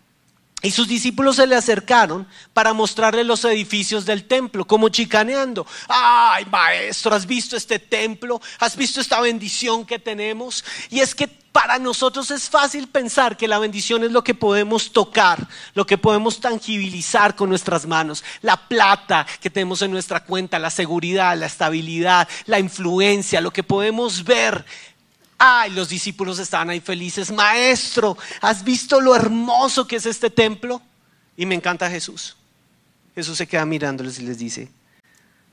y 0.62 0.70
sus 0.70 0.88
discípulos 0.88 1.36
se 1.36 1.46
le 1.46 1.56
acercaron 1.56 2.26
para 2.52 2.72
mostrarle 2.72 3.24
los 3.24 3.44
edificios 3.44 4.04
del 4.04 4.24
templo, 4.24 4.66
como 4.66 4.88
chicaneando. 4.88 5.66
Ay, 5.88 6.44
maestro, 6.46 7.14
¿has 7.14 7.26
visto 7.26 7.56
este 7.56 7.78
templo? 7.78 8.40
¿Has 8.58 8.76
visto 8.76 9.00
esta 9.00 9.20
bendición 9.20 9.86
que 9.86 9.98
tenemos? 9.98 10.64
Y 10.90 11.00
es 11.00 11.14
que 11.14 11.28
para 11.52 11.78
nosotros 11.78 12.30
es 12.30 12.48
fácil 12.48 12.86
pensar 12.88 13.36
que 13.36 13.48
la 13.48 13.58
bendición 13.58 14.04
es 14.04 14.12
lo 14.12 14.22
que 14.22 14.34
podemos 14.34 14.92
tocar, 14.92 15.48
lo 15.74 15.84
que 15.84 15.98
podemos 15.98 16.40
tangibilizar 16.40 17.34
con 17.34 17.48
nuestras 17.48 17.86
manos, 17.86 18.22
la 18.42 18.56
plata 18.56 19.26
que 19.40 19.50
tenemos 19.50 19.82
en 19.82 19.90
nuestra 19.90 20.24
cuenta, 20.24 20.58
la 20.58 20.70
seguridad, 20.70 21.36
la 21.36 21.46
estabilidad, 21.46 22.28
la 22.46 22.60
influencia, 22.60 23.40
lo 23.40 23.52
que 23.52 23.64
podemos 23.64 24.24
ver 24.24 24.64
Ay, 25.42 25.70
los 25.70 25.88
discípulos 25.88 26.38
estaban 26.38 26.68
ahí 26.68 26.80
felices. 26.80 27.32
Maestro, 27.32 28.18
¿has 28.42 28.62
visto 28.62 29.00
lo 29.00 29.16
hermoso 29.16 29.86
que 29.86 29.96
es 29.96 30.04
este 30.04 30.28
templo? 30.28 30.82
Y 31.34 31.46
me 31.46 31.54
encanta 31.54 31.88
Jesús. 31.88 32.36
Jesús 33.14 33.38
se 33.38 33.46
queda 33.46 33.64
mirándoles 33.64 34.18
y 34.18 34.22
les 34.22 34.36
dice, 34.36 34.68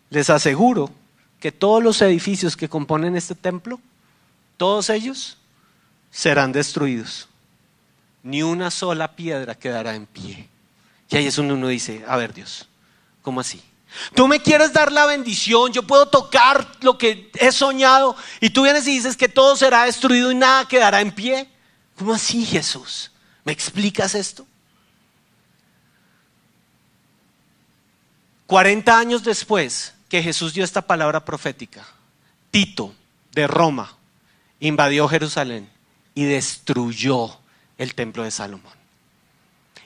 les 0.10 0.30
aseguro 0.30 0.92
que 1.40 1.54
todos 1.54 1.82
los 1.82 2.02
edificios 2.02 2.58
que 2.58 2.68
componen 2.68 3.16
este 3.16 3.34
templo, 3.34 3.80
todos 4.58 4.90
ellos 4.90 5.38
serán 6.12 6.52
destruidos. 6.52 7.30
Ni 8.24 8.44
una 8.44 8.72
sola 8.72 9.16
piedra 9.16 9.56
quedará 9.56 9.96
en 9.96 10.06
pie. 10.06 10.50
Y 11.10 11.16
ahí 11.16 11.28
es 11.28 11.38
donde 11.38 11.54
uno 11.54 11.70
dice, 11.70 12.04
a 12.06 12.18
ver 12.18 12.34
Dios, 12.34 12.68
¿cómo 13.22 13.40
así? 13.40 13.62
Tú 14.14 14.28
me 14.28 14.42
quieres 14.42 14.74
dar 14.74 14.92
la 14.92 15.06
bendición, 15.06 15.72
yo 15.72 15.84
puedo 15.84 16.08
tocar 16.08 16.68
lo 16.82 16.98
que 16.98 17.32
he 17.36 17.52
soñado 17.52 18.16
y 18.40 18.50
tú 18.50 18.64
vienes 18.64 18.88
y 18.88 18.92
dices 18.92 19.18
que 19.18 19.30
todo 19.30 19.56
será 19.56 19.86
destruido 19.86 20.32
y 20.32 20.36
nada 20.36 20.68
quedará 20.68 21.02
en 21.02 21.12
pie. 21.12 21.50
¿Cómo 21.98 22.14
así, 22.14 22.46
Jesús? 22.46 23.12
¿Me 23.44 23.52
explicas 23.52 24.14
esto? 24.14 24.46
40 28.46 28.98
años 28.98 29.24
después 29.24 29.94
que 30.10 30.24
Jesús 30.24 30.54
dio 30.54 30.64
esta 30.64 30.82
palabra 30.82 31.26
profética, 31.26 31.86
Tito 32.52 32.94
de 33.34 33.48
Roma 33.48 33.94
invadió 34.60 35.08
Jerusalén 35.08 35.70
y 36.16 36.24
destruyó 36.24 37.38
el 37.78 37.94
templo 37.94 38.24
de 38.24 38.32
Salomón. 38.32 38.74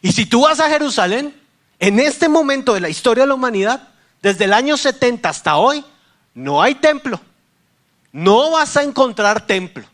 Y 0.01 0.11
si 0.11 0.25
tú 0.25 0.41
vas 0.41 0.59
a 0.59 0.69
Jerusalén, 0.69 1.35
en 1.79 1.99
este 1.99 2.29
momento 2.29 2.73
de 2.73 2.79
la 2.79 2.89
historia 2.89 3.23
de 3.23 3.27
la 3.27 3.33
humanidad, 3.33 3.89
desde 4.21 4.45
el 4.45 4.53
año 4.53 4.77
70 4.77 5.27
hasta 5.27 5.57
hoy, 5.57 5.83
no 6.33 6.61
hay 6.61 6.75
templo. 6.75 7.19
No 8.11 8.51
vas 8.51 8.77
a 8.77 8.83
encontrar 8.83 9.45
templo. 9.45 9.85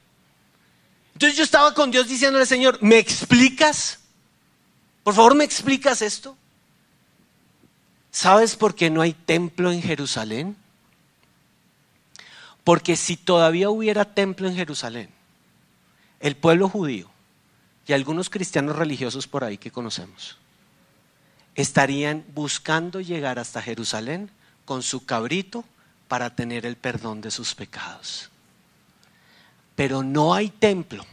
Entonces 1.14 1.38
yo 1.38 1.44
estaba 1.44 1.74
con 1.74 1.90
Dios 1.92 2.08
diciéndole, 2.08 2.46
Señor, 2.46 2.78
¿me 2.82 2.98
explicas? 2.98 4.00
Por 5.04 5.14
favor, 5.14 5.36
¿me 5.36 5.44
explicas 5.44 6.02
esto? 6.02 6.38
¿Sabes 8.12 8.56
por 8.56 8.76
qué 8.76 8.90
no 8.90 9.02
hay 9.02 9.14
templo 9.14 9.72
en 9.72 9.82
Jerusalén? 9.82 10.56
Porque 12.64 12.96
si 12.96 13.16
todavía 13.16 13.70
hubiera 13.70 14.06
templo 14.06 14.48
en 14.48 14.56
Jerusalén, 14.56 15.10
el 16.20 16.36
pueblo 16.36 16.68
judío 16.68 17.10
y 17.88 17.94
algunos 17.94 18.30
cristianos 18.30 18.76
religiosos 18.76 19.28
por 19.28 19.44
ahí 19.44 19.58
que 19.58 19.72
conocemos, 19.72 20.38
estarían 21.58 22.24
buscando 22.34 23.02
llegar 23.02 23.40
hasta 23.40 23.62
Jerusalén 23.62 24.30
con 24.64 24.84
su 24.84 25.06
cabrito 25.06 25.66
para 26.08 26.34
tener 26.34 26.66
el 26.66 26.78
perdón 26.78 27.20
de 27.20 27.32
sus 27.32 27.56
pecados. 27.56 28.30
Pero 29.76 30.04
no 30.04 30.34
hay 30.34 30.50
templo. 30.50 31.06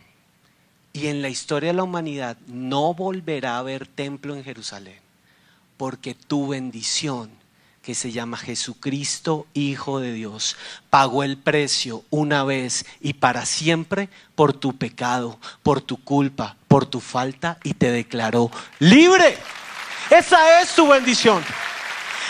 Y 0.92 1.08
en 1.08 1.22
la 1.22 1.28
historia 1.28 1.70
de 1.70 1.76
la 1.76 1.82
humanidad 1.82 2.36
no 2.46 2.94
volverá 2.94 3.56
a 3.56 3.58
haber 3.58 3.86
templo 3.88 4.36
en 4.36 4.44
Jerusalén. 4.44 5.00
Porque 5.76 6.14
tu 6.14 6.48
bendición, 6.48 7.30
que 7.82 7.94
se 7.94 8.12
llama 8.12 8.36
Jesucristo, 8.36 9.46
Hijo 9.54 9.98
de 9.98 10.12
Dios, 10.12 10.56
pagó 10.90 11.24
el 11.24 11.36
precio 11.36 12.04
una 12.10 12.44
vez 12.44 12.86
y 13.00 13.14
para 13.14 13.44
siempre 13.44 14.08
por 14.34 14.52
tu 14.52 14.76
pecado, 14.76 15.38
por 15.62 15.80
tu 15.80 15.96
culpa, 15.96 16.56
por 16.68 16.86
tu 16.86 17.00
falta 17.00 17.58
y 17.64 17.74
te 17.74 17.90
declaró 17.90 18.50
libre. 18.78 19.36
Esa 20.10 20.60
es 20.60 20.74
tu 20.74 20.88
bendición. 20.88 21.44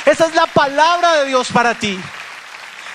Esa 0.06 0.26
es 0.26 0.34
la 0.34 0.46
palabra 0.46 1.14
de 1.14 1.26
Dios 1.26 1.50
para 1.52 1.74
ti. 1.74 1.98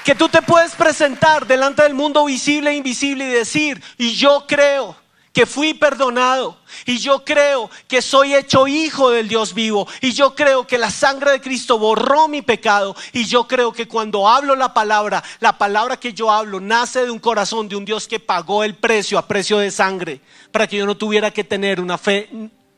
Que 0.06 0.16
tú 0.16 0.30
te 0.30 0.42
puedes 0.42 0.74
presentar 0.76 1.46
delante 1.46 1.84
del 1.84 1.94
mundo 1.94 2.26
visible 2.26 2.72
e 2.72 2.76
invisible 2.76 3.26
y 3.26 3.32
decir, 3.32 3.82
y 3.98 4.16
yo 4.16 4.46
creo 4.48 4.96
que 5.34 5.46
fui 5.46 5.74
perdonado, 5.74 6.58
y 6.86 6.98
yo 6.98 7.24
creo 7.24 7.70
que 7.88 8.02
soy 8.02 8.34
hecho 8.34 8.68
hijo 8.68 9.12
del 9.12 9.28
Dios 9.28 9.54
vivo, 9.54 9.88
y 10.02 10.12
yo 10.14 10.34
creo 10.36 10.66
que 10.66 10.78
la 10.78 10.90
sangre 10.90 11.32
de 11.32 11.42
Cristo 11.42 11.78
borró 11.78 12.28
mi 12.28 12.42
pecado, 12.42 12.96
y 13.14 13.26
yo 13.26 13.48
creo 13.48 13.72
que 13.72 13.88
cuando 13.88 14.28
hablo 14.28 14.56
la 14.56 14.74
palabra, 14.74 15.24
la 15.40 15.58
palabra 15.58 15.98
que 15.98 16.14
yo 16.14 16.32
hablo 16.32 16.60
nace 16.60 17.06
de 17.06 17.12
un 17.12 17.20
corazón 17.20 17.70
de 17.70 17.76
un 17.76 17.86
Dios 17.86 18.08
que 18.08 18.20
pagó 18.20 18.64
el 18.64 18.76
precio 18.76 19.20
a 19.20 19.28
precio 19.28 19.60
de 19.60 19.70
sangre, 19.70 20.22
para 20.52 20.68
que 20.68 20.78
yo 20.78 20.86
no 20.86 20.98
tuviera 20.98 21.32
que 21.32 21.44
tener 21.44 21.80
una 21.80 21.98
fe 21.98 22.30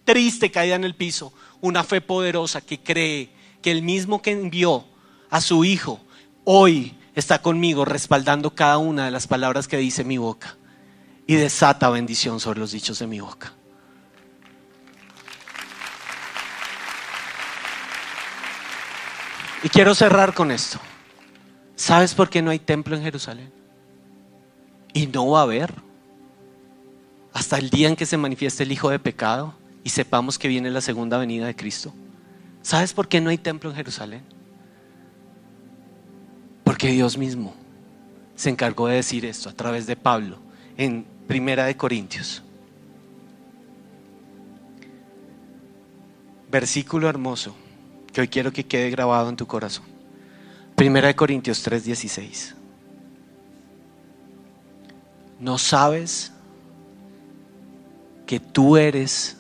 triste 0.04 0.52
caída 0.52 0.76
en 0.76 0.84
el 0.84 0.96
piso, 0.96 1.32
una 1.62 1.84
fe 1.84 2.02
poderosa 2.02 2.62
que 2.62 2.80
cree 2.80 3.30
que 3.62 3.72
el 3.72 3.84
mismo 3.84 4.22
que 4.22 4.32
envió 4.32 4.86
a 5.30 5.40
su 5.40 5.64
Hijo 5.64 6.00
hoy 6.44 6.98
está 7.16 7.42
conmigo 7.42 7.86
respaldando 7.86 8.54
cada 8.56 8.78
una 8.78 9.06
de 9.06 9.12
las 9.12 9.28
palabras 9.28 9.68
que 9.68 9.78
dice 9.78 10.04
mi 10.04 10.18
boca 10.18 10.58
y 11.28 11.36
desata 11.36 11.90
bendición 11.90 12.40
sobre 12.40 12.60
los 12.60 12.72
dichos 12.72 13.00
de 13.00 13.08
mi 13.08 13.20
boca. 13.20 13.54
Y 19.64 19.70
quiero 19.70 19.94
cerrar 19.94 20.34
con 20.34 20.52
esto. 20.52 20.80
¿Sabes 21.76 22.16
por 22.16 22.30
qué 22.30 22.42
no 22.42 22.50
hay 22.50 22.60
templo 22.60 22.96
en 22.96 23.04
Jerusalén? 23.04 23.54
Y 24.94 25.08
no 25.08 25.30
va 25.30 25.40
a 25.40 25.44
haber 25.44 25.74
hasta 27.34 27.58
el 27.58 27.70
día 27.70 27.88
en 27.88 27.96
que 27.96 28.06
se 28.06 28.18
manifieste 28.18 28.64
el 28.64 28.72
Hijo 28.72 28.90
de 28.90 29.00
pecado 29.00 29.54
y 29.84 29.90
sepamos 29.90 30.38
que 30.38 30.48
viene 30.48 30.70
la 30.70 30.82
segunda 30.82 31.18
venida 31.18 31.48
de 31.48 31.56
Cristo. 31.56 31.94
¿Sabes 32.62 32.94
por 32.94 33.08
qué 33.08 33.22
no 33.22 33.30
hay 33.30 33.38
templo 33.38 33.70
en 33.70 33.76
Jerusalén? 33.76 34.22
Porque 36.64 36.90
Dios 36.90 37.18
mismo 37.18 37.54
se 38.36 38.50
encargó 38.50 38.88
de 38.88 38.96
decir 38.96 39.26
esto 39.26 39.50
a 39.50 39.54
través 39.54 39.88
de 39.88 39.96
Pablo 39.96 40.38
en 40.78 41.06
Primera 41.28 41.66
de 41.66 41.76
Corintios. 41.76 42.44
Versículo 46.50 47.08
hermoso 47.08 47.56
que 48.12 48.22
hoy 48.22 48.28
quiero 48.28 48.52
que 48.52 48.66
quede 48.66 48.90
grabado 48.90 49.30
en 49.30 49.36
tu 49.36 49.48
corazón. 49.48 49.86
Primera 50.76 51.08
de 51.08 51.16
Corintios 51.16 51.66
3:16. 51.66 52.56
¿No 55.40 55.58
sabes 55.58 56.32
que 58.26 58.40
tú 58.40 58.78
eres 58.78 59.38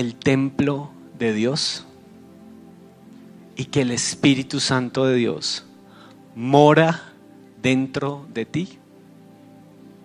el 0.00 0.14
templo 0.16 0.90
de 1.18 1.34
Dios 1.34 1.84
y 3.56 3.66
que 3.66 3.82
el 3.82 3.90
Espíritu 3.90 4.58
Santo 4.58 5.04
de 5.04 5.16
Dios 5.16 5.64
mora 6.34 7.12
dentro 7.60 8.26
de 8.32 8.46
ti? 8.46 8.78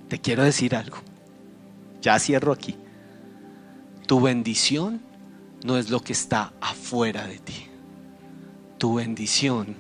Te 0.10 0.20
quiero 0.20 0.44
decir 0.44 0.76
algo. 0.76 0.98
Ya 2.02 2.20
cierro 2.20 2.52
aquí. 2.52 2.76
Tu 4.06 4.20
bendición 4.22 5.02
no 5.64 5.78
es 5.78 5.90
lo 5.90 6.02
que 6.02 6.14
está 6.14 6.54
afuera 6.62 7.26
de 7.26 7.40
ti. 7.40 7.68
Tu 8.78 8.96
bendición 8.96 9.76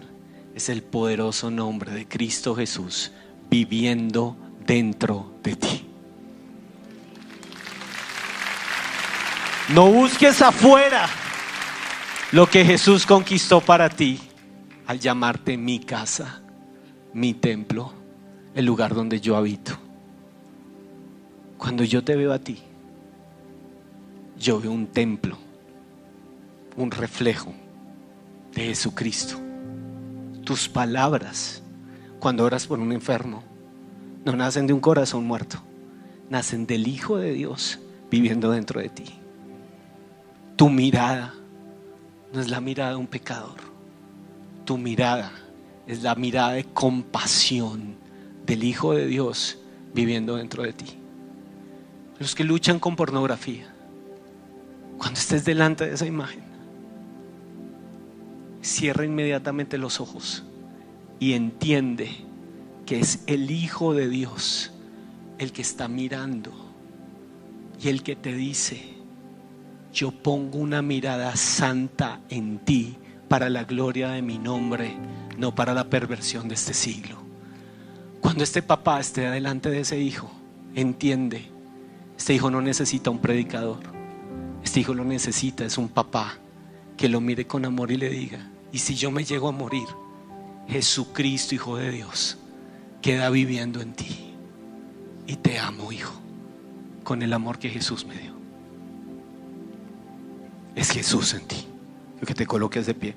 es 0.55 0.69
el 0.69 0.81
poderoso 0.81 1.51
nombre 1.51 1.91
de 1.91 2.07
Cristo 2.07 2.55
Jesús 2.55 3.11
viviendo 3.49 4.37
dentro 4.65 5.33
de 5.43 5.55
ti. 5.57 5.94
No 9.69 9.91
busques 9.91 10.43
afuera 10.43 11.07
lo 12.31 12.47
que 12.47 12.63
Jesús 12.63 13.07
conquistó 13.07 13.61
para 13.61 13.89
ti 13.89 14.19
al 14.85 14.99
llamarte 14.99 15.57
mi 15.57 15.79
casa, 15.79 16.41
mi 17.13 17.33
templo, 17.33 17.91
el 18.53 18.63
lugar 18.63 18.93
donde 18.93 19.19
yo 19.19 19.35
habito. 19.35 19.75
Cuando 21.57 21.83
yo 21.83 22.03
te 22.03 22.15
veo 22.15 22.31
a 22.31 22.37
ti, 22.37 22.59
yo 24.37 24.61
veo 24.61 24.71
un 24.71 24.85
templo, 24.85 25.35
un 26.77 26.91
reflejo 26.91 27.51
de 28.53 28.65
Jesucristo. 28.65 29.39
Tus 30.43 30.69
palabras, 30.69 31.63
cuando 32.19 32.43
oras 32.43 32.67
por 32.67 32.79
un 32.79 32.91
enfermo, 32.91 33.43
no 34.25 34.35
nacen 34.35 34.67
de 34.67 34.73
un 34.73 34.79
corazón 34.79 35.25
muerto, 35.25 35.57
nacen 36.29 36.67
del 36.67 36.87
Hijo 36.87 37.17
de 37.17 37.31
Dios 37.33 37.79
viviendo 38.11 38.51
dentro 38.51 38.79
de 38.79 38.89
ti. 38.89 39.24
Tu 40.55 40.69
mirada 40.69 41.33
no 42.33 42.41
es 42.41 42.49
la 42.49 42.61
mirada 42.61 42.91
de 42.91 42.95
un 42.95 43.07
pecador, 43.07 43.57
tu 44.65 44.77
mirada 44.77 45.31
es 45.87 46.01
la 46.01 46.15
mirada 46.15 46.53
de 46.53 46.63
compasión 46.65 47.95
del 48.45 48.63
Hijo 48.63 48.93
de 48.93 49.07
Dios 49.07 49.59
viviendo 49.93 50.35
dentro 50.35 50.63
de 50.63 50.73
ti. 50.73 50.97
Los 52.19 52.35
que 52.35 52.43
luchan 52.43 52.79
con 52.79 52.95
pornografía, 52.95 53.67
cuando 54.97 55.19
estés 55.19 55.45
delante 55.45 55.85
de 55.85 55.93
esa 55.93 56.05
imagen, 56.05 56.43
cierra 58.61 59.05
inmediatamente 59.05 59.77
los 59.77 59.99
ojos 59.99 60.43
y 61.19 61.33
entiende 61.33 62.09
que 62.85 62.99
es 62.99 63.23
el 63.27 63.51
Hijo 63.51 63.93
de 63.93 64.07
Dios 64.09 64.71
el 65.37 65.51
que 65.51 65.61
está 65.61 65.87
mirando 65.87 66.51
y 67.81 67.89
el 67.89 68.03
que 68.03 68.15
te 68.15 68.33
dice, 68.33 68.94
yo 69.95 70.11
pongo 70.11 70.59
una 70.59 70.81
mirada 70.81 71.37
santa 71.37 72.19
en 72.29 72.59
ti 72.59 72.97
para 73.29 73.49
la 73.49 73.63
gloria 73.63 74.09
de 74.09 74.21
mi 74.21 74.37
nombre, 74.37 74.93
no 75.37 75.55
para 75.55 75.73
la 75.73 75.89
perversión 75.89 76.49
de 76.49 76.55
este 76.55 76.73
siglo. 76.73 77.15
Cuando 78.19 78.43
este 78.43 78.61
papá 78.61 78.99
esté 78.99 79.21
delante 79.31 79.69
de 79.69 79.79
ese 79.79 79.97
hijo, 79.97 80.29
entiende, 80.75 81.49
este 82.17 82.33
hijo 82.33 82.51
no 82.51 82.61
necesita 82.61 83.09
un 83.09 83.19
predicador, 83.19 83.79
este 84.63 84.81
hijo 84.81 84.93
lo 84.93 85.05
necesita, 85.05 85.63
es 85.63 85.77
un 85.77 85.87
papá 85.87 86.39
que 86.97 87.07
lo 87.07 87.21
mire 87.21 87.47
con 87.47 87.63
amor 87.63 87.89
y 87.89 87.97
le 87.97 88.09
diga, 88.09 88.51
y 88.73 88.79
si 88.79 88.95
yo 88.95 89.11
me 89.11 89.23
llego 89.23 89.47
a 89.47 89.53
morir, 89.53 89.87
Jesucristo, 90.67 91.55
Hijo 91.55 91.77
de 91.77 91.91
Dios, 91.91 92.37
queda 93.01 93.29
viviendo 93.29 93.79
en 93.81 93.93
ti. 93.93 94.33
Y 95.27 95.37
te 95.37 95.57
amo, 95.57 95.91
Hijo, 95.91 96.13
con 97.03 97.21
el 97.21 97.31
amor 97.31 97.59
que 97.59 97.69
Jesús 97.69 98.05
me 98.05 98.17
dio. 98.17 98.34
Es 100.75 100.91
Jesús 100.91 101.33
en 101.33 101.47
ti. 101.47 101.67
que 102.25 102.33
te 102.33 102.47
coloques 102.47 102.87
de 102.87 102.93
pie. 102.95 103.15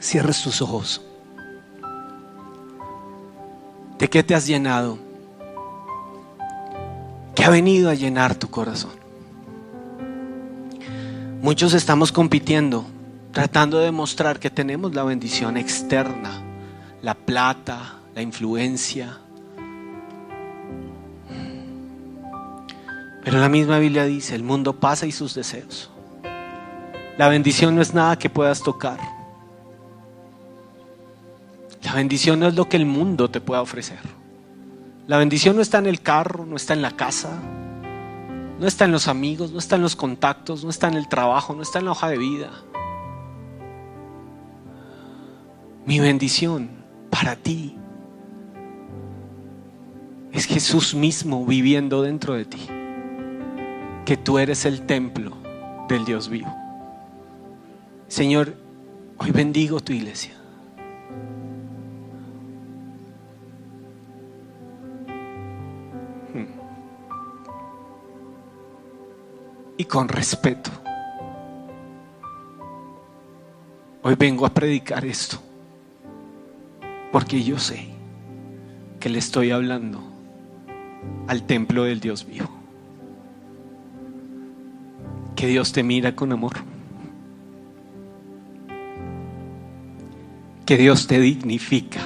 Cierres 0.00 0.42
tus 0.42 0.60
ojos. 0.60 1.02
¿De 3.98 4.10
qué 4.10 4.24
te 4.24 4.34
has 4.34 4.46
llenado? 4.46 4.98
¿Qué 7.34 7.44
ha 7.44 7.50
venido 7.50 7.90
a 7.90 7.94
llenar 7.94 8.34
tu 8.34 8.50
corazón? 8.50 8.92
Muchos 11.40 11.74
estamos 11.74 12.10
compitiendo, 12.10 12.84
tratando 13.30 13.78
de 13.78 13.84
demostrar 13.84 14.40
que 14.40 14.50
tenemos 14.50 14.94
la 14.94 15.04
bendición 15.04 15.56
externa, 15.56 16.42
la 17.02 17.14
plata, 17.14 18.00
la 18.14 18.22
influencia. 18.22 19.20
Pero 23.24 23.38
la 23.38 23.48
misma 23.48 23.78
Biblia 23.78 24.04
dice, 24.04 24.34
el 24.34 24.42
mundo 24.42 24.78
pasa 24.78 25.06
y 25.06 25.12
sus 25.12 25.34
deseos. 25.34 25.90
La 27.16 27.28
bendición 27.28 27.74
no 27.74 27.80
es 27.80 27.94
nada 27.94 28.18
que 28.18 28.28
puedas 28.28 28.62
tocar. 28.62 28.98
La 31.82 31.94
bendición 31.94 32.40
no 32.40 32.48
es 32.48 32.54
lo 32.54 32.68
que 32.68 32.76
el 32.76 32.86
mundo 32.86 33.30
te 33.30 33.40
pueda 33.40 33.62
ofrecer. 33.62 34.00
La 35.06 35.16
bendición 35.16 35.56
no 35.56 35.62
está 35.62 35.78
en 35.78 35.86
el 35.86 36.00
carro, 36.00 36.44
no 36.44 36.56
está 36.56 36.74
en 36.74 36.82
la 36.82 36.90
casa, 36.92 37.30
no 38.58 38.66
está 38.66 38.84
en 38.84 38.92
los 38.92 39.08
amigos, 39.08 39.52
no 39.52 39.58
está 39.58 39.76
en 39.76 39.82
los 39.82 39.96
contactos, 39.96 40.64
no 40.64 40.70
está 40.70 40.88
en 40.88 40.94
el 40.94 41.08
trabajo, 41.08 41.54
no 41.54 41.62
está 41.62 41.78
en 41.78 41.84
la 41.86 41.90
hoja 41.92 42.08
de 42.08 42.18
vida. 42.18 42.50
Mi 45.86 46.00
bendición 46.00 46.70
para 47.10 47.36
ti 47.36 47.76
es 50.32 50.46
Jesús 50.46 50.94
mismo 50.94 51.44
viviendo 51.44 52.02
dentro 52.02 52.34
de 52.34 52.44
ti. 52.46 52.73
Que 54.04 54.16
tú 54.16 54.38
eres 54.38 54.64
el 54.64 54.86
templo 54.86 55.32
del 55.88 56.04
Dios 56.04 56.28
vivo. 56.28 56.54
Señor, 58.08 58.54
hoy 59.18 59.30
bendigo 59.30 59.80
tu 59.80 59.92
iglesia. 59.92 60.34
y 69.76 69.84
con 69.84 70.08
respeto. 70.08 70.70
Hoy 74.02 74.14
vengo 74.16 74.46
a 74.46 74.50
predicar 74.50 75.04
esto 75.04 75.38
porque 77.10 77.42
yo 77.42 77.58
sé 77.58 77.88
que 79.00 79.08
le 79.08 79.18
estoy 79.18 79.50
hablando 79.50 80.00
al 81.26 81.44
templo 81.44 81.84
del 81.84 82.00
Dios 82.00 82.26
vivo. 82.26 82.63
Que 85.36 85.46
Dios 85.46 85.72
te 85.72 85.82
mira 85.82 86.14
con 86.14 86.32
amor. 86.32 86.52
Que 90.66 90.76
Dios 90.76 91.06
te 91.06 91.20
dignifica 91.20 92.00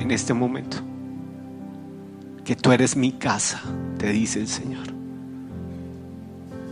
en 0.00 0.10
este 0.10 0.34
momento. 0.34 0.78
Que 2.44 2.56
tú 2.56 2.72
eres 2.72 2.96
mi 2.96 3.12
casa, 3.12 3.62
te 3.98 4.10
dice 4.10 4.40
el 4.40 4.48
Señor 4.48 4.98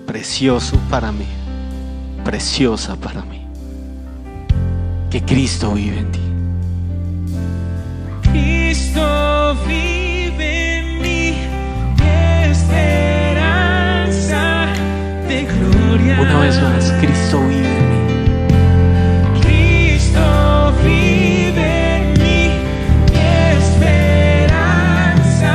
precioso 0.07 0.79
para 0.89 1.13
mí, 1.13 1.27
preciosa 2.25 2.97
para 2.97 3.23
mí, 3.23 3.47
que 5.11 5.21
Cristo 5.23 5.75
vive 5.75 5.99
en 5.99 6.13
ti. 6.13 6.21
Cristo 8.31 9.57
vive 9.67 10.66
Una 15.45 16.39
vez 16.41 16.59
más, 16.63 16.93
Cristo 16.99 17.47
vive 17.47 17.69
en 17.69 17.91
mí. 17.91 17.99
Cristo 19.43 20.73
vive 20.83 21.97
en 21.97 22.13
mí, 22.15 22.53
esperanza 23.59 25.55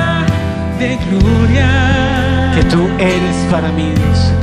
de 0.78 0.98
gloria. 1.10 2.52
Que 2.54 2.64
tú 2.66 2.88
eres 3.00 3.36
para 3.50 3.72
mí, 3.72 3.92
Dios. 3.96 4.41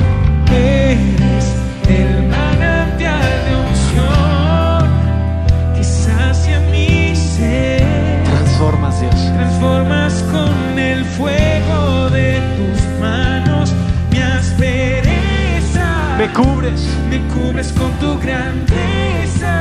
Me 16.29 16.35
cubres, 16.35 16.81
Me 17.09 17.19
cubres 17.33 17.71
con 17.73 17.91
tu 17.99 18.19
grandeza. 18.19 19.51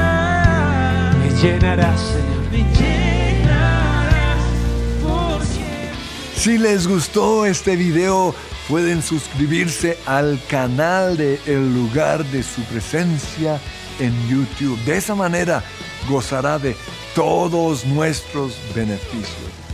me 1.19 1.31
llenarás, 1.41 2.01
Señor. 2.01 2.51
Me 2.53 2.59
llenarás 2.79 4.43
por 5.03 5.45
siempre. 5.47 5.97
Si 6.37 6.59
les 6.59 6.87
gustó 6.87 7.47
este 7.47 7.75
video, 7.75 8.35
pueden 8.69 9.03
suscribirse 9.03 9.97
al 10.05 10.39
canal 10.49 11.16
de 11.16 11.41
El 11.47 11.75
lugar 11.75 12.25
de 12.27 12.43
su 12.43 12.61
presencia 12.64 13.59
en 13.99 14.12
YouTube. 14.29 14.79
De 14.85 14.99
esa 14.99 15.14
manera 15.14 15.64
gozará 16.09 16.59
de 16.59 16.77
todos 17.14 17.87
nuestros 17.87 18.59
beneficios. 18.75 19.68